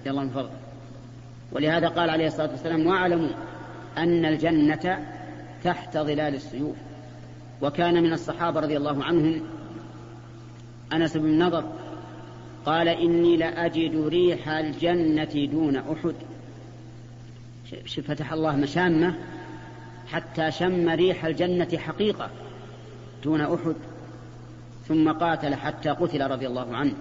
يلا 0.05 0.23
من 0.23 0.49
ولهذا 1.51 1.87
قال 1.87 2.09
عليه 2.09 2.27
الصلاة 2.27 2.49
والسلام 2.49 2.87
واعلموا 2.87 3.29
أن 3.97 4.25
الجنة 4.25 5.07
تحت 5.63 5.97
ظلال 5.97 6.35
السيوف. 6.35 6.75
وكان 7.61 8.03
من 8.03 8.13
الصحابة 8.13 8.59
رضي 8.59 8.77
الله 8.77 9.03
عنهم 9.03 9.41
أنس 10.93 11.17
بن 11.17 11.43
نضر 11.43 11.63
قال 12.65 12.87
إني 12.87 13.37
لأجد 13.37 14.07
ريح 14.07 14.49
الجنة 14.49 15.47
دون 15.51 15.75
أحد. 15.75 16.15
فتح 18.03 18.33
الله 18.33 18.55
مشامة 18.55 19.15
حتى 20.07 20.51
شم 20.51 20.89
ريح 20.89 21.25
الجنة 21.25 21.77
حقيقة 21.77 22.29
دون 23.23 23.41
أحد. 23.41 23.75
ثم 24.89 25.11
قاتل 25.11 25.55
حتى 25.55 25.89
قتل 25.89 26.31
رضي 26.31 26.47
الله 26.47 26.75
عنه 26.75 26.93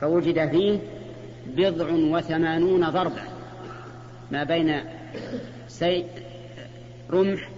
فوجد 0.00 0.50
فيه 0.50 0.78
بضع 1.46 1.86
وثمانون 2.18 2.90
ضربة 2.90 3.22
ما 4.30 4.44
بين 4.44 4.80
سي 5.68 6.04
رمح 7.10 7.48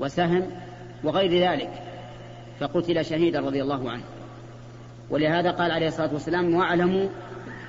وسهم 0.00 0.50
وغير 1.04 1.50
ذلك 1.50 1.70
فقتل 2.60 3.04
شهيدا 3.04 3.40
رضي 3.40 3.62
الله 3.62 3.90
عنه. 3.90 4.02
ولهذا 5.10 5.50
قال 5.50 5.70
عليه 5.70 5.88
الصلاة 5.88 6.12
والسلام 6.12 6.54
واعلموا 6.54 7.08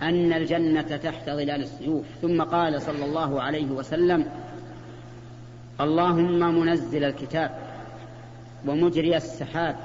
أن 0.01 0.33
الجنة 0.33 0.97
تحت 0.97 1.29
ظلال 1.29 1.61
السيوف. 1.61 2.05
ثم 2.21 2.41
قال 2.41 2.81
صلى 2.81 3.05
الله 3.05 3.41
عليه 3.41 3.71
وسلم 3.71 4.25
اللهم 5.81 6.59
منزل 6.59 7.03
الكتاب 7.03 7.51
ومجري 8.67 9.17
السحاب 9.17 9.75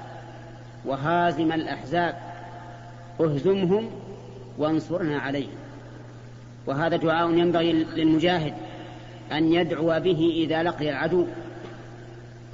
وهازم 0.85 1.53
الأحزاب. 1.53 2.15
اهزمهم 3.21 3.91
وانصرنا 4.59 5.19
عليهم. 5.19 5.57
وهذا 6.67 6.97
دعاء 6.97 7.31
ينبغي 7.31 7.73
للمجاهد 7.73 8.55
أن 9.33 9.53
يدعو 9.53 10.01
به 10.01 10.33
إذا 10.37 10.63
لقي 10.63 10.91
العدو. 10.91 11.27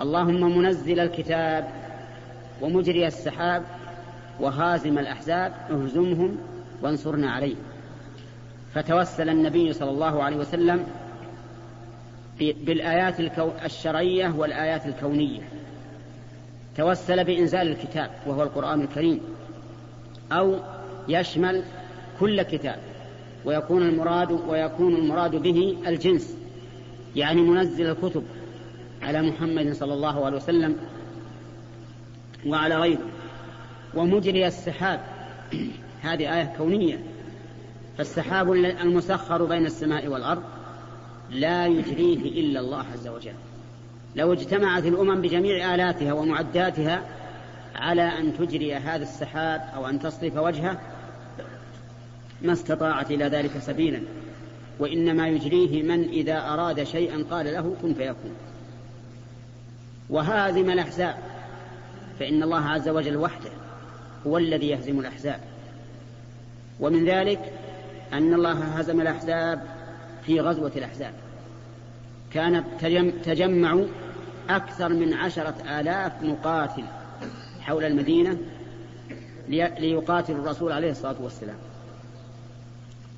اللهم 0.00 0.58
منزل 0.58 1.00
الكتاب 1.00 1.68
ومجري 2.60 3.06
السحاب 3.06 3.62
وهازم 4.40 4.98
الأحزاب 4.98 5.52
اهزمهم 5.70 6.36
وانصرنا 6.82 7.30
عليهم. 7.30 7.58
فتوسل 8.74 9.28
النبي 9.28 9.72
صلى 9.72 9.90
الله 9.90 10.22
عليه 10.22 10.36
وسلم 10.36 10.86
بالآيات 12.40 13.20
الشرعية 13.64 14.34
والآيات 14.38 14.86
الكونية. 14.86 15.40
توسل 16.76 17.24
بإنزال 17.24 17.68
الكتاب 17.68 18.10
وهو 18.26 18.42
القرآن 18.42 18.80
الكريم 18.80 19.20
أو 20.32 20.56
يشمل 21.08 21.62
كل 22.20 22.42
كتاب 22.42 22.78
ويكون 23.44 23.82
المراد 23.82 24.32
ويكون 24.48 24.96
المراد 24.96 25.36
به 25.36 25.76
الجنس 25.86 26.36
يعني 27.16 27.40
منزل 27.40 27.86
الكتب 27.90 28.24
على 29.02 29.22
محمد 29.22 29.72
صلى 29.72 29.94
الله 29.94 30.26
عليه 30.26 30.36
وسلم 30.36 30.76
وعلى 32.46 32.76
غيره. 32.76 33.08
ومجري 33.94 34.46
السحاب 34.46 35.00
هذه 36.02 36.36
آية 36.36 36.54
كونية. 36.56 36.98
فالسحاب 37.98 38.52
المسخر 38.52 39.44
بين 39.44 39.66
السماء 39.66 40.08
والأرض 40.08 40.42
لا 41.30 41.66
يجريه 41.66 42.40
إلا 42.40 42.60
الله 42.60 42.84
عز 42.92 43.08
وجل. 43.08 43.34
لو 44.16 44.32
اجتمعت 44.32 44.86
الأمم 44.86 45.22
بجميع 45.22 45.74
آلاتها 45.74 46.12
ومعداتها 46.12 47.02
على 47.74 48.02
أن 48.02 48.36
تجري 48.38 48.74
هذا 48.74 49.02
السحاب 49.02 49.68
أو 49.74 49.86
أن 49.86 49.98
تصرف 49.98 50.36
وجهه 50.36 50.80
ما 52.42 52.52
استطاعت 52.52 53.10
إلى 53.10 53.24
ذلك 53.24 53.58
سبيلا. 53.58 54.00
وإنما 54.78 55.28
يجريه 55.28 55.82
من 55.82 56.08
إذا 56.08 56.38
أراد 56.38 56.84
شيئا 56.84 57.24
قال 57.30 57.46
له 57.46 57.76
كن 57.82 57.94
فيكون. 57.94 58.32
وهازم 60.10 60.70
الأحزاب 60.70 61.16
فإن 62.18 62.42
الله 62.42 62.60
عز 62.60 62.88
وجل 62.88 63.16
وحده 63.16 63.50
هو 64.26 64.38
الذي 64.38 64.68
يهزم 64.68 65.00
الأحزاب. 65.00 65.40
ومن 66.80 67.04
ذلك 67.04 67.52
أن 68.12 68.34
الله 68.34 68.52
هزم 68.52 69.00
الأحزاب 69.00 69.62
في 70.26 70.40
غزوة 70.40 70.72
الأحزاب. 70.76 71.12
كانت 72.32 72.64
تجمع 73.24 73.84
أكثر 74.50 74.88
من 74.88 75.14
عشرة 75.14 75.54
آلاف 75.80 76.22
مقاتل 76.22 76.84
حول 77.60 77.84
المدينة 77.84 78.38
ليقاتلوا 79.48 80.44
الرسول 80.44 80.72
عليه 80.72 80.90
الصلاة 80.90 81.16
والسلام. 81.20 81.56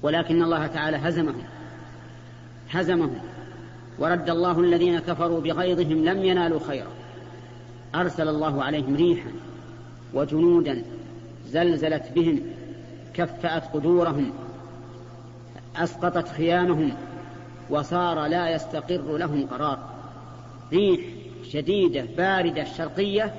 ولكن 0.02 0.42
الله 0.42 0.66
تعالى 0.66 0.96
هزمهم. 0.96 1.42
هزمهم. 2.70 3.18
ورد 3.98 4.30
الله 4.30 4.60
الذين 4.60 4.98
كفروا 4.98 5.40
بغيظهم 5.40 6.04
لم 6.04 6.24
ينالوا 6.24 6.60
خيرا. 6.66 6.90
أرسل 7.94 8.28
الله 8.28 8.64
عليهم 8.64 8.96
ريحا 8.96 9.30
وجنودا 10.14 10.82
زلزلت 11.46 12.12
بهم 12.14 12.40
كفأت 13.14 13.64
قدورهم 13.74 14.32
أسقطت 15.76 16.28
خيامهم 16.28 16.92
وصار 17.70 18.26
لا 18.26 18.50
يستقر 18.50 19.16
لهم 19.16 19.46
قرار. 19.46 19.78
ريح 20.72 21.00
شديدة 21.52 22.06
باردة 22.16 22.64
شرقية 22.64 23.34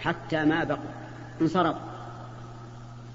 حتى 0.00 0.44
ما 0.44 0.64
بقوا 0.64 0.90
انصرف. 1.40 1.76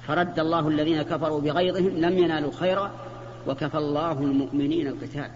فرد 0.08 0.40
الله 0.40 0.68
الذين 0.68 1.02
كفروا 1.02 1.42
بغيظهم 1.42 1.98
لم 1.98 2.18
ينالوا 2.18 2.52
خيرا 2.52 2.92
وكفى 3.48 3.78
الله 3.78 4.12
المؤمنين 4.12 4.88
القتال. 4.88 5.30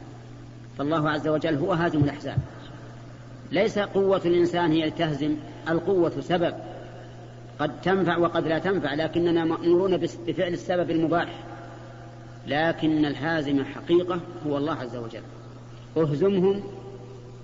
فالله 0.78 1.10
عز 1.10 1.28
وجل 1.28 1.56
هو 1.56 1.74
هازم 1.74 2.04
الأحزاب. 2.04 2.38
ليس 3.52 3.80
قوة 3.80 4.22
الإنسان 4.26 4.72
هي 4.72 4.92
تهزم 4.92 5.36
القوة 5.70 6.22
سبب. 6.22 6.54
قد 7.60 7.82
تنفع 7.82 8.18
وقد 8.18 8.48
لا 8.48 8.60
تنفع 8.60 8.94
لكننا 8.94 9.46
مأمورون 9.46 9.98
بفعل 9.98 10.54
السبب 10.54 10.92
المباح. 10.92 11.40
لكن 12.48 13.06
الهازم 13.06 13.64
حقيقة 13.64 14.20
هو 14.48 14.58
الله 14.58 14.74
عز 14.74 14.96
وجل. 14.96 15.22
اهزمهم 15.98 16.64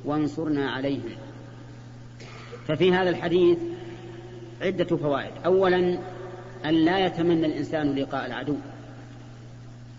وانصرنا 0.05 0.71
عليهم. 0.71 1.09
ففي 2.67 2.93
هذا 2.93 3.09
الحديث 3.09 3.57
عدة 4.61 4.97
فوائد. 4.97 5.31
أولا 5.45 5.99
أن 6.65 6.73
لا 6.73 7.05
يتمنى 7.05 7.45
الإنسان 7.45 7.95
لقاء 7.95 8.25
العدو. 8.25 8.55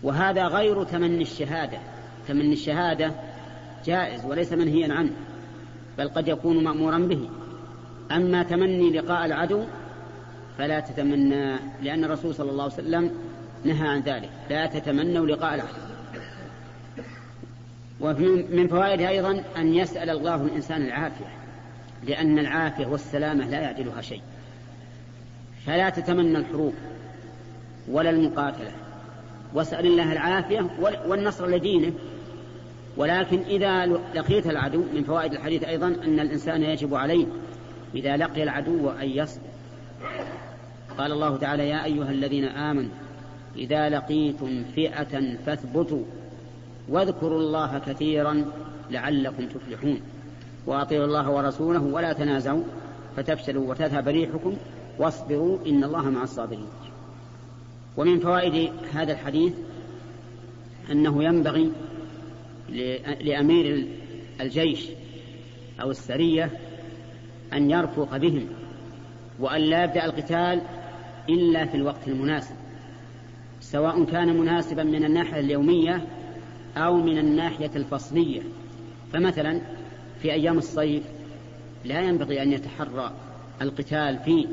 وهذا 0.03 0.47
غير 0.47 0.83
تمني 0.83 1.21
الشهادة. 1.21 1.77
تمني 2.27 2.53
الشهادة 2.53 3.11
جائز 3.85 4.25
وليس 4.25 4.53
منهيا 4.53 4.93
عنه 4.93 5.11
بل 5.97 6.07
قد 6.09 6.27
يكون 6.27 6.63
مأمورا 6.63 6.97
به. 6.97 7.29
أما 8.11 8.43
تمني 8.43 8.89
لقاء 8.89 9.25
العدو 9.25 9.63
فلا 10.57 10.79
تتمنى 10.79 11.55
لأن 11.81 12.03
الرسول 12.03 12.35
صلى 12.35 12.51
الله 12.51 12.63
عليه 12.63 12.73
وسلم 12.73 13.11
نهى 13.65 13.87
عن 13.87 14.01
ذلك. 14.01 14.29
لا 14.49 14.65
تتمنوا 14.65 15.25
لقاء 15.25 15.55
العدو. 15.55 15.87
ومن 17.99 18.67
فوائدها 18.67 19.09
أيضا 19.09 19.43
أن 19.57 19.73
يسأل 19.73 20.09
الله 20.09 20.35
الإنسان 20.35 20.81
العافية. 20.81 21.37
لأن 22.03 22.39
العافية 22.39 22.85
والسلامة 22.85 23.47
لا 23.49 23.59
يعدلها 23.59 24.01
شيء. 24.01 24.21
فلا 25.65 25.89
تتمنى 25.89 26.37
الحروب 26.37 26.73
ولا 27.87 28.09
المقاتلة. 28.09 28.71
واسأل 29.53 29.85
الله 29.85 30.11
العافية 30.11 30.67
والنصر 31.07 31.47
لدينه. 31.47 31.93
ولكن 32.97 33.39
إذا 33.39 33.85
لقيت 34.15 34.47
العدو 34.47 34.83
من 34.93 35.03
فوائد 35.03 35.33
الحديث 35.33 35.63
أيضا 35.63 35.87
أن 35.87 36.19
الإنسان 36.19 36.63
يجب 36.63 36.95
عليه 36.95 37.25
إذا 37.95 38.17
لقي 38.17 38.43
العدو 38.43 38.89
أن 38.89 39.09
يصبر 39.09 39.47
قال 40.97 41.11
الله 41.11 41.37
تعالى 41.37 41.69
يا 41.69 41.83
أيها 41.83 42.11
الذين 42.11 42.45
آمنوا 42.45 42.91
إذا 43.55 43.89
لقيتم 43.89 44.63
فئة 44.75 45.37
فاثبتوا 45.45 46.03
واذكروا 46.89 47.39
الله 47.39 47.79
كثيرا 47.79 48.45
لعلكم 48.91 49.45
تفلحون. 49.45 50.01
وأطيعوا 50.67 51.05
الله 51.05 51.29
ورسوله 51.29 51.83
ولا 51.83 52.13
تنازعوا 52.13 52.63
فتفشلوا 53.15 53.69
وتذهب 53.69 54.07
ريحكم 54.07 54.53
واصبروا 54.99 55.57
إن 55.67 55.83
الله 55.83 56.09
مع 56.09 56.23
الصابرين. 56.23 56.67
ومن 57.97 58.19
فوائد 58.19 58.71
هذا 58.93 59.13
الحديث 59.13 59.53
أنه 60.91 61.23
ينبغي 61.23 61.71
لأمير 63.21 63.87
الجيش 64.41 64.87
أو 65.81 65.91
السرية 65.91 66.51
أن 67.53 67.71
يرفق 67.71 68.17
بهم 68.17 68.47
وأن 69.39 69.61
لا 69.61 69.83
يبدأ 69.83 70.05
القتال 70.05 70.61
إلا 71.29 71.65
في 71.65 71.77
الوقت 71.77 72.07
المناسب 72.07 72.55
سواء 73.61 74.03
كان 74.03 74.37
مناسبا 74.37 74.83
من 74.83 75.05
الناحية 75.05 75.39
اليومية 75.39 76.07
أو 76.77 76.97
من 76.97 77.17
الناحية 77.17 77.71
الفصلية. 77.75 78.41
فمثلا 79.13 79.61
في 80.27 80.33
أيام 80.33 80.57
الصيف 80.57 81.03
لا 81.85 82.01
ينبغي 82.01 82.41
أن 82.41 82.53
يتحرى 82.53 83.11
القتال 83.61 84.19
فيه 84.25 84.47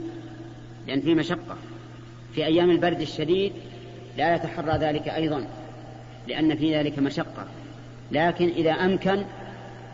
لأن 0.86 1.00
فيه 1.00 1.14
مشقة. 1.14 1.56
في 2.34 2.46
أيام 2.46 2.70
البرد 2.70 3.00
الشديد 3.00 3.52
لا 4.16 4.34
يتحرى 4.34 4.78
ذلك 4.78 5.08
أيضا 5.08 5.46
لأن 6.28 6.56
في 6.56 6.76
ذلك 6.76 6.98
مشقة. 6.98 7.46
لكن 8.12 8.48
إذا 8.48 8.70
أمكن 8.70 9.24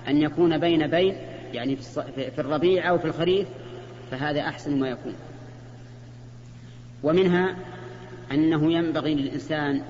أن 0.09 0.23
يكون 0.23 0.59
بين 0.59 0.87
بين 0.87 1.17
يعني 1.53 1.77
في 1.77 2.39
الربيع 2.39 2.91
أو 2.91 2.99
في 2.99 3.05
الخريف 3.05 3.49
فهذا 4.11 4.41
أحسن 4.41 4.81
ما 4.81 4.89
يكون. 4.89 5.15
ومنها 7.03 7.57
أنه 8.33 8.73
ينبغي 8.73 9.15
للإنسان 9.15 9.83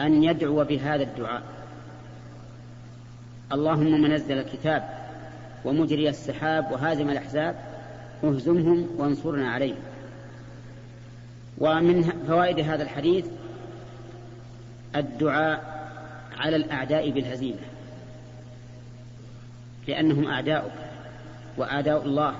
أن 0.00 0.22
يدعو 0.22 0.64
بهذا 0.64 1.02
الدعاء. 1.02 1.55
اللهم 3.52 4.02
منزل 4.02 4.38
الكتاب 4.38 4.88
ومجري 5.64 6.08
السحاب 6.08 6.72
وهازم 6.72 7.10
الأحزاب 7.10 7.54
اهزمهم 8.24 8.88
وانصرنا 8.98 9.50
عليهم. 9.50 9.76
ومن 11.58 12.02
فوائد 12.02 12.60
هذا 12.60 12.82
الحديث 12.82 13.26
الدعاء 14.96 15.88
على 16.38 16.56
الأعداء 16.56 17.10
بالهزيمة 17.10 17.58
لأنهم 19.88 20.26
أعداؤك 20.26 20.72
وأعداء 21.56 22.04
الله. 22.04 22.34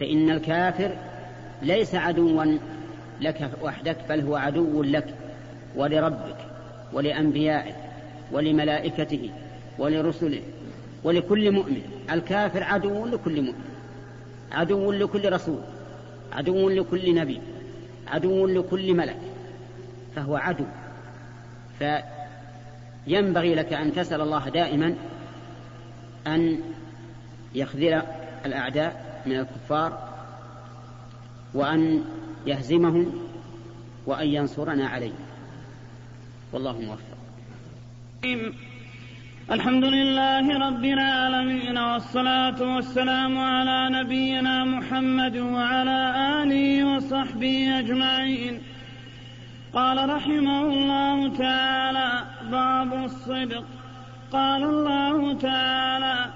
فإن 0.00 0.30
الكافر 0.30 0.96
ليس 1.62 1.94
عدوا 1.94 2.58
لك 3.20 3.50
وحدك 3.62 3.96
بل 4.08 4.20
هو 4.20 4.36
عدو 4.36 4.82
لك 4.82 5.14
ولربك 5.76 6.36
ولأنبيائه 6.92 7.74
ولملائكته. 8.32 9.30
ولرسله 9.78 10.42
ولكل 11.04 11.50
مؤمن. 11.50 11.82
الكافر 12.10 12.62
عدو 12.62 13.06
لكل 13.06 13.42
مؤمن. 13.42 13.64
عدو 14.52 14.92
لكل 14.92 15.32
رسول. 15.32 15.60
عدو 16.32 16.68
لكل 16.68 17.14
نبي. 17.14 17.40
عدو 18.08 18.46
لكل 18.46 18.94
ملك. 18.94 19.16
فهو 20.16 20.36
عدو. 20.36 20.64
فينبغي 21.78 23.54
لك 23.54 23.72
أن 23.72 23.94
تسأل 23.94 24.20
الله 24.20 24.48
دائما 24.48 24.94
أن 26.26 26.60
يخذل 27.54 28.02
الأعداء 28.46 29.22
من 29.26 29.36
الكفار 29.36 30.08
وأن 31.54 32.04
يهزمهم 32.46 33.12
وأن 34.06 34.26
ينصرنا 34.26 34.88
عليهم. 34.88 35.26
والله 36.52 36.80
موفق. 36.80 37.16
الحمد 39.50 39.84
لله 39.84 40.68
رب 40.68 40.84
العالمين 40.84 41.78
والصلاة 41.78 42.74
والسلام 42.74 43.38
على 43.38 43.88
نبينا 43.90 44.64
محمد 44.64 45.36
وعلى 45.36 46.14
آله 46.42 46.84
وصحبه 46.84 47.78
أجمعين. 47.78 48.60
قال 49.74 50.08
رحمه 50.08 50.62
الله 50.62 51.28
تعالى 51.28 52.24
باب 52.50 53.04
الصدق. 53.04 53.64
قال 54.32 54.62
الله 54.62 55.34
تعالى 55.34 56.30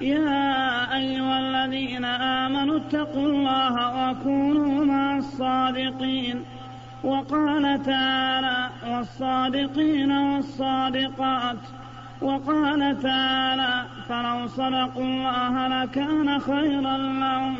يا 0.00 0.96
أيها 0.96 1.40
الذين 1.40 2.04
آمنوا 2.04 2.76
اتقوا 2.76 3.26
الله 3.26 3.74
وكونوا 4.10 4.84
مع 4.84 5.16
الصادقين. 5.16 6.44
وقال 7.04 7.82
تعالى 7.82 8.70
والصادقين 8.86 10.12
والصادقات. 10.12 11.56
وقال 12.20 13.02
تعالى 13.02 13.84
فلو 14.08 14.46
صدقوا 14.46 15.04
الله 15.04 15.68
لكان 15.68 16.38
خيرا 16.38 16.96
لهم. 16.96 17.56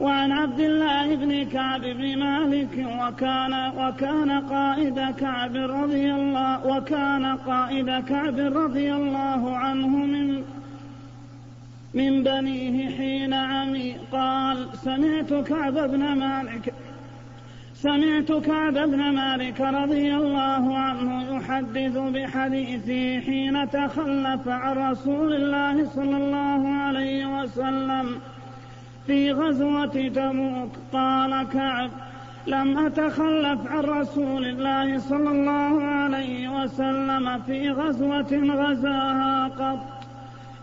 وعن 0.00 0.32
عبد 0.32 0.60
الله 0.60 1.16
بن 1.16 1.44
كعب 1.44 1.80
بن 1.80 2.18
مالك 2.18 2.86
وكان 3.00 3.72
وكان 3.78 4.30
قائد 4.40 5.00
كعب 5.00 5.56
رضي 5.56 6.12
الله 6.12 6.66
وكان 6.66 7.36
قائد 7.36 7.90
كعب 8.04 8.38
رضي 8.38 8.94
الله 8.94 9.56
عنه 9.56 9.88
من 9.88 10.42
من 11.94 12.22
بنيه 12.22 12.96
حين 12.96 13.34
عمي. 13.34 13.96
قال 14.12 14.66
سمعت 14.84 15.34
كعب 15.34 15.74
بن 15.74 16.12
مالك 16.12 16.74
سمعت 17.82 18.32
كعب 18.32 18.74
بن 18.74 19.10
مالك 19.10 19.60
رضي 19.60 20.14
الله 20.14 20.78
عنه 20.78 21.36
يحدث 21.36 21.98
بحديثه 21.98 23.20
حين 23.26 23.70
تخلف 23.70 24.48
عن 24.48 24.90
رسول 24.90 25.34
الله 25.34 25.88
صلى 25.88 26.16
الله 26.16 26.68
عليه 26.68 27.42
وسلم 27.42 28.06
في 29.06 29.32
غزوة 29.32 30.08
تبوك. 30.08 30.70
قال 30.92 31.48
كعب 31.52 31.90
لم 32.46 32.78
أتخلف 32.78 33.60
عن 33.72 33.84
رسول 33.84 34.44
الله 34.44 34.98
صلى 34.98 35.30
الله 35.30 35.82
عليه 35.82 36.62
وسلم 36.62 37.38
في 37.46 37.70
غزوة 37.70 38.32
غزاها 38.32 39.48
قط 39.48 40.04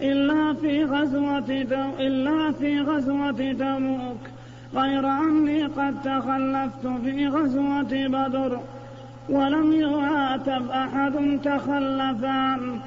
إلا 0.02 0.54
في 0.54 0.84
غزوة 0.84 1.52
إلا 2.00 2.52
في 2.52 2.80
غزوة 2.80 3.32
تبوك. 3.54 4.39
غير 4.74 5.08
أني 5.08 5.64
قد 5.64 6.02
تخلفت 6.02 6.88
في 7.04 7.28
غزوة 7.28 8.08
بدر 8.08 8.60
ولم 9.30 9.74
يعاتب 9.74 10.72
أحد 10.72 11.40
تخلف 11.44 12.24
عنه 12.24 12.80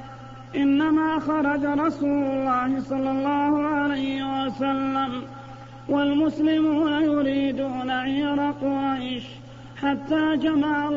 إنما 0.55 1.19
خرج 1.19 1.65
رسول 1.65 2.23
الله 2.23 2.79
صلى 2.79 3.11
الله 3.11 3.67
عليه 3.67 4.45
وسلم 4.45 5.21
والمسلمون 5.89 6.91
يريدون 6.91 7.91
عير 7.91 8.51
قريش 8.51 9.23
حتى 9.81 10.37
جمع 10.37 10.89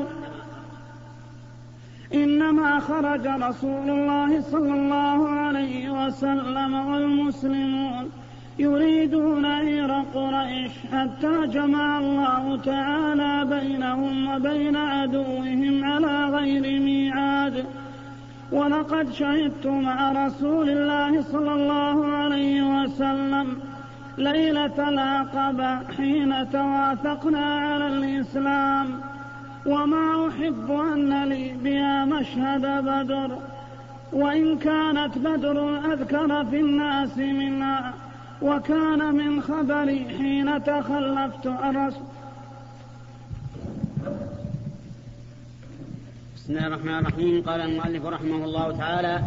إنما 2.14 2.80
خرج 2.80 3.26
رسول 3.26 3.90
الله 3.90 4.40
صلى 4.40 4.74
الله 4.74 5.28
عليه 5.28 6.06
وسلم 6.06 6.74
والمسلمون 6.74 8.10
يريدون 8.58 9.46
عير 9.46 9.92
قريش 9.92 10.72
حتى 10.92 11.46
جمع 11.46 11.98
الله 11.98 12.56
تعالى 12.56 13.44
بينهم 13.44 14.34
وبين 14.34 14.76
عدوهم 14.76 15.84
على 15.84 16.24
غير 16.24 16.80
ميعاد. 16.80 17.64
ولقد 18.52 19.12
شهدت 19.12 19.66
مع 19.66 20.26
رسول 20.26 20.70
الله 20.70 21.22
صلى 21.22 21.54
الله 21.54 22.06
عليه 22.06 22.82
وسلم 22.82 23.58
ليلة 24.18 24.88
العقبة 24.88 25.78
حين 25.96 26.50
تواثقنا 26.50 27.44
على 27.44 27.86
الإسلام. 27.86 29.00
وما 29.66 30.28
أحب 30.28 30.70
أن 30.70 31.24
لي 31.24 31.52
بها 31.64 32.04
مشهد 32.04 32.84
بدر. 32.84 33.38
وإن 34.12 34.58
كانت 34.58 35.18
بدر 35.18 35.78
أذكر 35.92 36.44
في 36.44 36.60
الناس 36.60 37.18
منها. 37.18 37.94
وكان 38.42 39.14
من 39.14 39.42
خبري 39.42 40.08
حين 40.08 40.64
تخلفت 40.64 41.46
عن 41.46 41.92
بسم 46.36 46.56
الله 46.56 46.66
الرحمن 46.66 46.98
الرحيم. 46.98 47.42
قال 47.42 47.60
المؤلف 47.60 48.04
رحمه 48.04 48.44
الله 48.44 48.76
تعالى 48.76 49.22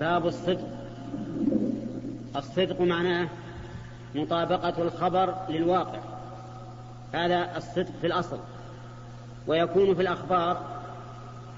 باب 0.00 0.26
الصدق. 0.26 0.68
الصدق 2.36 2.80
معناه 2.80 3.28
مطابقة 4.14 4.82
الخبر 4.82 5.34
للواقع. 5.48 5.98
هذا 7.12 7.56
الصدق 7.56 7.92
في 8.00 8.06
الأصل. 8.06 8.38
ويكون 9.46 9.94
في 9.94 10.02
الأخبار 10.02 10.62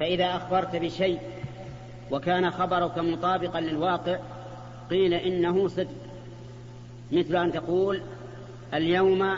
فإذا 0.00 0.36
أخبرت 0.36 0.76
بشيء 0.76 1.20
وكان 2.10 2.50
خبرك 2.50 2.98
مطابقا 2.98 3.60
للواقع 3.60 4.18
قيل 4.90 5.14
إنه 5.14 5.68
صدق. 5.68 6.03
مثل 7.12 7.36
أن 7.36 7.52
تقول 7.52 8.02
اليوم 8.74 9.36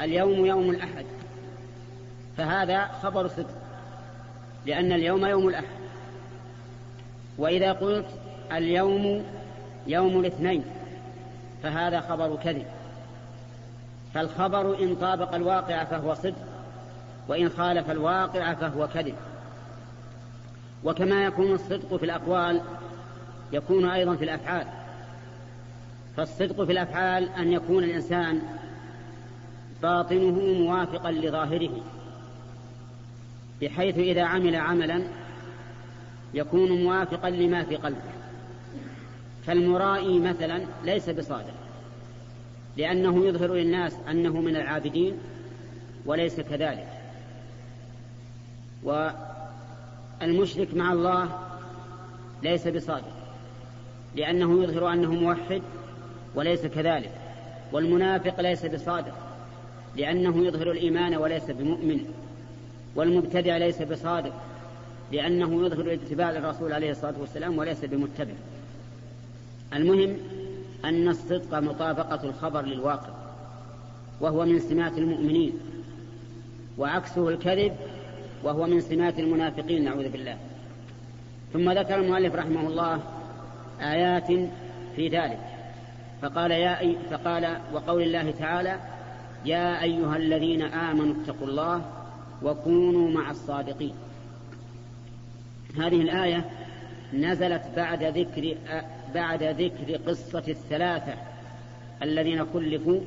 اليوم 0.00 0.46
يوم 0.46 0.70
الأحد. 0.70 1.06
فهذا 2.36 2.86
خبر 3.02 3.28
صدق 3.28 3.54
لأن 4.66 4.92
اليوم 4.92 5.26
يوم 5.26 5.48
الأحد. 5.48 5.76
وإذا 7.38 7.72
قلت 7.72 8.06
اليوم 8.52 9.24
يوم 9.86 10.20
الاثنين 10.20 10.64
فهذا 11.62 12.00
خبر 12.00 12.36
كذب. 12.36 12.66
فالخبر 14.14 14.82
إن 14.82 14.94
طابق 14.94 15.34
الواقع 15.34 15.84
فهو 15.84 16.14
صدق 16.14 16.46
وإن 17.28 17.48
خالف 17.48 17.90
الواقع 17.90 18.54
فهو 18.54 18.88
كذب. 18.88 19.14
وكما 20.84 21.24
يكون 21.24 21.52
الصدق 21.52 21.96
في 21.96 22.04
الأقوال 22.04 22.60
يكون 23.52 23.88
أيضا 23.90 24.16
في 24.16 24.24
الأفعال. 24.24 24.66
فالصدق 26.16 26.64
في 26.64 26.72
الأفعال 26.72 27.28
أن 27.28 27.52
يكون 27.52 27.84
الإنسان 27.84 28.42
باطنه 29.82 30.54
موافقا 30.54 31.10
لظاهره 31.12 31.80
بحيث 33.62 33.98
إذا 33.98 34.22
عمل 34.22 34.56
عملا 34.56 35.02
يكون 36.34 36.82
موافقا 36.84 37.30
لما 37.30 37.64
في 37.64 37.76
قلبه. 37.76 38.16
فالمرائي 39.46 40.18
مثلا 40.18 40.60
ليس 40.84 41.10
بصادق 41.10 41.54
لأنه 42.76 43.26
يظهر 43.26 43.54
للناس 43.54 43.96
أنه 44.10 44.40
من 44.40 44.56
العابدين 44.56 45.18
وليس 46.06 46.40
كذلك. 46.40 46.88
والمشرك 50.22 50.74
مع 50.74 50.92
الله 50.92 51.38
ليس 52.42 52.68
بصادق 52.68 53.12
لأنه 54.16 54.62
يظهر 54.62 54.92
أنه 54.92 55.12
موحد 55.14 55.62
وليس 56.36 56.66
كذلك. 56.66 57.10
والمنافق 57.72 58.40
ليس 58.40 58.66
بصادق 58.66 59.14
لأنه 59.96 60.46
يظهر 60.46 60.70
الإيمان 60.70 61.16
وليس 61.16 61.50
بمؤمن 61.50 62.04
والمبتدع 62.96 63.56
ليس 63.56 63.82
بصادق 63.82 64.32
لأنه 65.12 65.66
يظهر 65.66 65.80
الاتباع 65.80 66.30
للرسول 66.30 66.72
عليه 66.72 66.90
الصلاة 66.90 67.14
والسلام 67.20 67.58
وليس 67.58 67.84
بمتبع. 67.84 68.34
المهم 69.74 70.16
أن 70.84 71.08
الصدق 71.08 71.58
مطابقة 71.58 72.24
الخبر 72.24 72.62
للواقع 72.62 73.10
وهو 74.20 74.44
من 74.44 74.58
سمات 74.58 74.98
المؤمنين 74.98 75.52
وعكسه 76.78 77.28
الكذب 77.28 77.76
وهو 78.44 78.66
من 78.66 78.80
سمات 78.80 79.18
المنافقين 79.18 79.84
نعوذ 79.84 80.08
بالله. 80.08 80.38
ثم 81.52 81.70
ذكر 81.70 81.94
المؤلف 81.94 82.34
رحمه 82.34 82.66
الله 82.66 83.00
آيات 83.80 84.26
في 84.96 85.08
ذلك. 85.08 85.55
فقال 86.22 86.50
يا 86.50 86.80
أي 86.80 86.96
فقال 87.10 87.56
وقول 87.72 88.02
الله 88.02 88.30
تعالى 88.30 88.80
يا 89.44 89.82
أيها 89.82 90.16
الذين 90.16 90.62
آمنوا 90.62 91.14
اتقوا 91.22 91.48
الله 91.48 91.84
وكونوا 92.42 93.10
مع 93.10 93.30
الصادقين. 93.30 93.94
هذه 95.78 96.00
الآية 96.00 96.50
نزلت 97.14 97.62
بعد 97.76 98.04
ذكر 98.04 98.56
بعد 99.14 99.42
ذكر 99.42 99.96
قصة 99.96 100.44
الثلاثة 100.48 101.14
الذين 102.02 102.46
خلفوا 102.46 103.00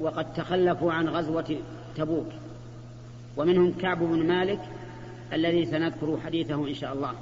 وقد 0.00 0.32
تخلفوا 0.32 0.92
عن 0.92 1.08
غزوة 1.08 1.56
تبوك. 1.96 2.28
ومنهم 3.36 3.72
كعب 3.72 3.98
بن 3.98 4.26
مالك 4.26 4.60
الذي 5.32 5.66
سنذكر 5.66 6.18
حديثه 6.24 6.68
إن 6.68 6.74
شاء 6.74 6.92
الله. 6.92 7.12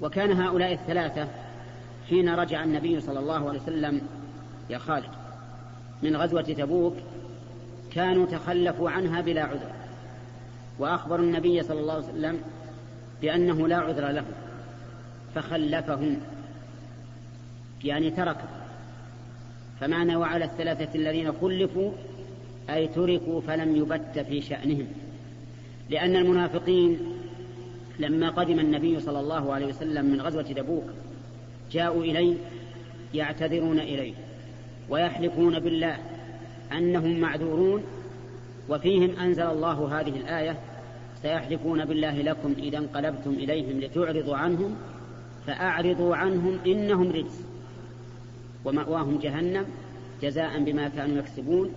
وكان 0.00 0.32
هؤلاء 0.32 0.72
الثلاثة 0.72 1.28
حين 2.12 2.28
رجع 2.28 2.64
النبي 2.64 3.00
صلى 3.00 3.18
الله 3.18 3.48
عليه 3.48 3.60
وسلم 3.60 4.00
يا 4.70 4.78
خالد 4.78 5.10
من 6.02 6.16
غزوة 6.16 6.42
تبوك 6.42 6.96
كانوا 7.92 8.26
تخلفوا 8.26 8.90
عنها 8.90 9.20
بلا 9.20 9.42
عذر 9.42 9.72
وأخبروا 10.78 11.24
النبي 11.24 11.62
صلى 11.62 11.80
الله 11.80 11.92
عليه 11.92 12.04
وسلم 12.04 12.40
بأنه 13.22 13.68
لا 13.68 13.76
عذر 13.76 14.08
له 14.08 14.24
فخلفهم 15.34 16.16
يعني 17.84 18.10
تركوا 18.10 18.48
فمعنى 19.80 20.16
وعلى 20.16 20.44
الثلاثة 20.44 20.94
الذين 20.94 21.32
خلفوا 21.32 21.92
أي 22.70 22.88
تركوا 22.88 23.40
فلم 23.40 23.76
يبت 23.76 24.18
في 24.28 24.40
شأنهم 24.40 24.86
لأن 25.90 26.16
المنافقين 26.16 26.98
لما 27.98 28.30
قدم 28.30 28.58
النبي 28.58 29.00
صلى 29.00 29.20
الله 29.20 29.52
عليه 29.52 29.66
وسلم 29.66 30.04
من 30.04 30.20
غزوة 30.20 30.42
دبوك 30.42 30.84
جاءوا 31.72 32.04
إليه 32.04 32.36
يعتذرون 33.14 33.78
إليه 33.78 34.14
ويحلفون 34.90 35.58
بالله 35.58 35.96
أنهم 36.72 37.20
معذورون 37.20 37.82
وفيهم 38.68 39.16
أنزل 39.16 39.42
الله 39.42 40.00
هذه 40.00 40.16
الآية 40.16 40.58
سيحلفون 41.22 41.84
بالله 41.84 42.22
لكم 42.22 42.54
إذا 42.58 42.78
انقلبتم 42.78 43.30
إليهم 43.30 43.80
لتعرضوا 43.80 44.36
عنهم 44.36 44.76
فأعرضوا 45.46 46.16
عنهم 46.16 46.58
إنهم 46.66 47.10
رجس 47.10 47.40
ومأواهم 48.64 49.18
جهنم 49.18 49.66
جزاء 50.22 50.64
بما 50.64 50.88
كانوا 50.88 51.18
يكسبون 51.18 51.72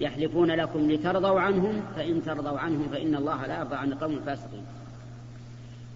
يحلفون 0.00 0.50
لكم 0.50 0.90
لترضوا 0.90 1.40
عنهم 1.40 1.82
فإن 1.96 2.22
ترضوا 2.22 2.58
عنهم 2.58 2.88
فإن 2.92 3.14
الله 3.14 3.46
لا 3.46 3.58
يرضى 3.58 3.74
عن 3.74 3.92
القوم 3.92 4.12
الفاسقين 4.12 4.64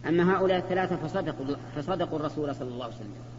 أما 0.09 0.37
هؤلاء 0.37 0.59
الثلاثة 0.59 0.97
فصدقوا, 0.97 1.57
فصدقوا 1.77 2.19
الرسول 2.19 2.55
صلى 2.55 2.69
الله 2.69 2.85
عليه 2.85 2.95
وسلم 2.95 3.34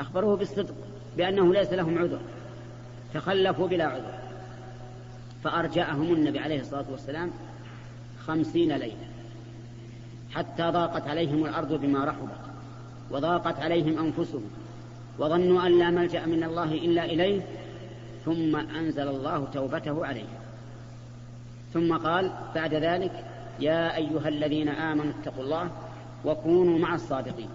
أخبروه 0.00 0.36
بالصدق 0.36 0.74
بأنه 1.16 1.54
ليس 1.54 1.72
لهم 1.72 1.98
عذر 1.98 2.20
تخلفوا 3.14 3.68
بلا 3.68 3.84
عذر. 3.84 4.18
فأرجعهم 5.44 6.12
النبي 6.12 6.38
عليه 6.38 6.60
الصلاة 6.60 6.84
والسلام 6.90 7.30
خمسين 8.26 8.72
ليلة 8.72 9.06
حتى 10.30 10.62
ضاقت 10.62 11.08
عليهم 11.08 11.46
الأرض 11.46 11.72
بما 11.72 12.04
رحبت 12.04 12.40
وضاقت 13.10 13.60
عليهم 13.60 13.98
أنفسهم 13.98 14.50
وظنوا 15.18 15.66
أن 15.66 15.78
لا 15.78 15.90
ملجأ 15.90 16.26
من 16.26 16.44
الله 16.44 16.74
إلا 16.74 17.04
إليه 17.04 17.42
ثم 18.24 18.56
أنزل 18.56 19.08
الله 19.08 19.44
توبته 19.44 20.06
عليهم. 20.06 20.38
ثم 21.74 21.96
قال 21.96 22.32
بعد 22.54 22.74
ذلك 22.74 23.24
يا 23.60 23.96
أيها 23.96 24.28
الذين 24.28 24.68
آمنوا 24.68 25.12
اتقوا 25.20 25.44
الله 25.44 25.70
وكونوا 26.24 26.78
مع 26.78 26.94
الصادقين. 26.94 27.48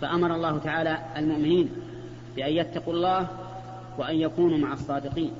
فأمر 0.00 0.34
الله 0.34 0.58
تعالى 0.58 0.98
المؤمنين 1.16 1.70
بأن 2.36 2.52
يتقوا 2.52 2.94
الله 2.94 3.28
وأن 3.98 4.16
يكونوا 4.16 4.58
مع 4.58 4.72
الصادقين 4.72 5.32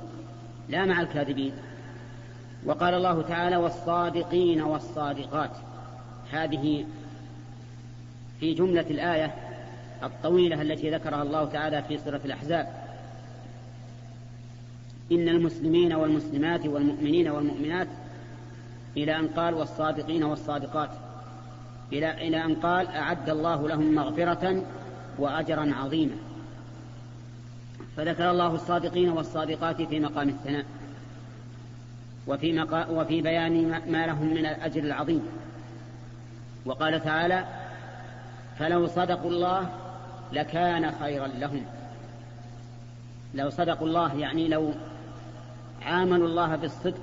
لا 0.69 0.85
مع 0.85 1.01
الكاذبين. 1.01 1.53
وقال 2.65 2.93
الله 2.93 3.21
تعالى 3.21 3.57
والصادقين 3.57 4.61
والصادقات. 4.61 5.51
هذه 6.31 6.85
في 8.39 8.53
جملة 8.53 8.85
الآية 8.89 9.33
الطويلة 10.03 10.61
التي 10.61 10.91
ذكرها 10.91 11.23
الله 11.23 11.45
تعالى 11.45 11.83
في 11.83 11.97
سورة 11.97 12.21
الأحزاب. 12.25 12.67
إن 15.11 15.29
المسلمين 15.29 15.93
والمسلمات 15.93 16.65
والمؤمنين 16.65 17.27
والمؤمنات 17.29 17.87
إلى 18.97 19.19
أن 19.19 19.27
قال 19.27 19.53
والصادقين 19.53 20.23
والصادقات. 20.23 20.89
إلى 21.93 22.27
إلى 22.27 22.45
أن 22.45 22.55
قال 22.55 22.87
أعد 22.87 23.29
الله 23.29 23.67
لهم 23.67 23.95
مغفرة 23.95 24.63
وأجرا 25.17 25.73
عظيما. 25.75 26.15
فذكر 27.97 28.31
الله 28.31 28.55
الصادقين 28.55 29.09
والصادقات 29.09 29.81
في 29.81 29.99
مقام 29.99 30.29
الثناء 30.29 30.65
وفي, 32.27 32.53
مقا 32.53 32.85
وفي 32.87 33.21
بيان 33.21 33.81
ما 33.91 34.07
لهم 34.07 34.27
من 34.27 34.45
الأجر 34.45 34.83
العظيم. 34.83 35.23
وقال 36.65 37.03
تعالى 37.03 37.45
فلو 38.59 38.87
صدقوا 38.87 39.31
الله 39.31 39.69
لكان 40.33 40.91
خيرا 40.91 41.27
لهم. 41.27 41.65
لو 43.33 43.49
صدقوا 43.49 43.87
الله 43.87 44.15
يعني 44.15 44.47
لو 44.47 44.73
عاملوا 45.81 46.27
الله 46.27 46.55
بالصدق 46.55 46.99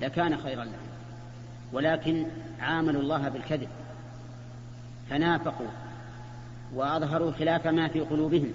لكان 0.00 0.36
خيرا 0.36 0.64
لهم. 0.64 0.88
ولكن 1.72 2.26
عاملوا 2.60 3.02
الله 3.02 3.28
بالكذب. 3.28 3.68
فنافقوا 5.10 5.66
وأظهروا 6.74 7.32
خلاف 7.32 7.66
ما 7.66 7.88
في 7.88 8.00
قلوبهم 8.00 8.52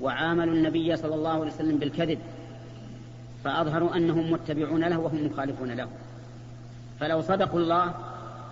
وعاملوا 0.00 0.54
النبي 0.54 0.96
صلى 0.96 1.14
الله 1.14 1.30
عليه 1.30 1.52
وسلم 1.52 1.78
بالكذب 1.78 2.18
فأظهروا 3.44 3.96
أنهم 3.96 4.32
متبعون 4.32 4.84
له 4.84 4.98
وهم 4.98 5.26
مخالفون 5.26 5.70
له. 5.70 5.88
فلو 7.00 7.20
صدقوا 7.20 7.60
الله 7.60 7.94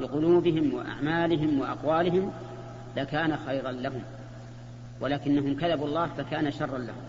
بقلوبهم 0.01 0.75
وأعمالهم 0.75 1.61
وأقوالهم 1.61 2.33
لكان 2.97 3.37
خيرا 3.47 3.73
لهم 3.73 4.03
ولكنهم 5.01 5.57
كذبوا 5.57 5.87
الله 5.87 6.07
فكان 6.07 6.51
شرا 6.51 6.79
لهم. 6.79 7.03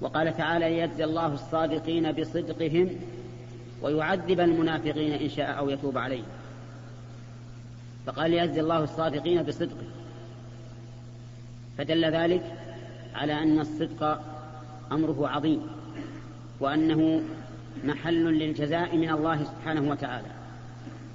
وقال 0.00 0.36
تعالى 0.36 0.68
ليجزي 0.68 1.04
الله 1.04 1.26
الصادقين 1.26 2.12
بصدقهم 2.12 2.90
ويعذب 3.82 4.40
المنافقين 4.40 5.12
إن 5.12 5.28
شاء 5.28 5.58
أو 5.58 5.70
يتوب 5.70 5.98
عليهم. 5.98 6.24
فقال 8.06 8.34
يجزي 8.34 8.60
الله 8.60 8.84
الصادقين 8.84 9.42
بصدقه. 9.42 9.86
فدل 11.78 12.04
ذلك 12.04 12.42
على 13.14 13.32
أن 13.42 13.60
الصدق 13.60 14.20
أمره 14.92 15.28
عظيم 15.28 15.60
وأنه 16.60 17.22
محل 17.84 18.24
للجزاء 18.24 18.96
من 18.96 19.10
الله 19.10 19.44
سبحانه 19.44 19.90
وتعالى. 19.90 20.28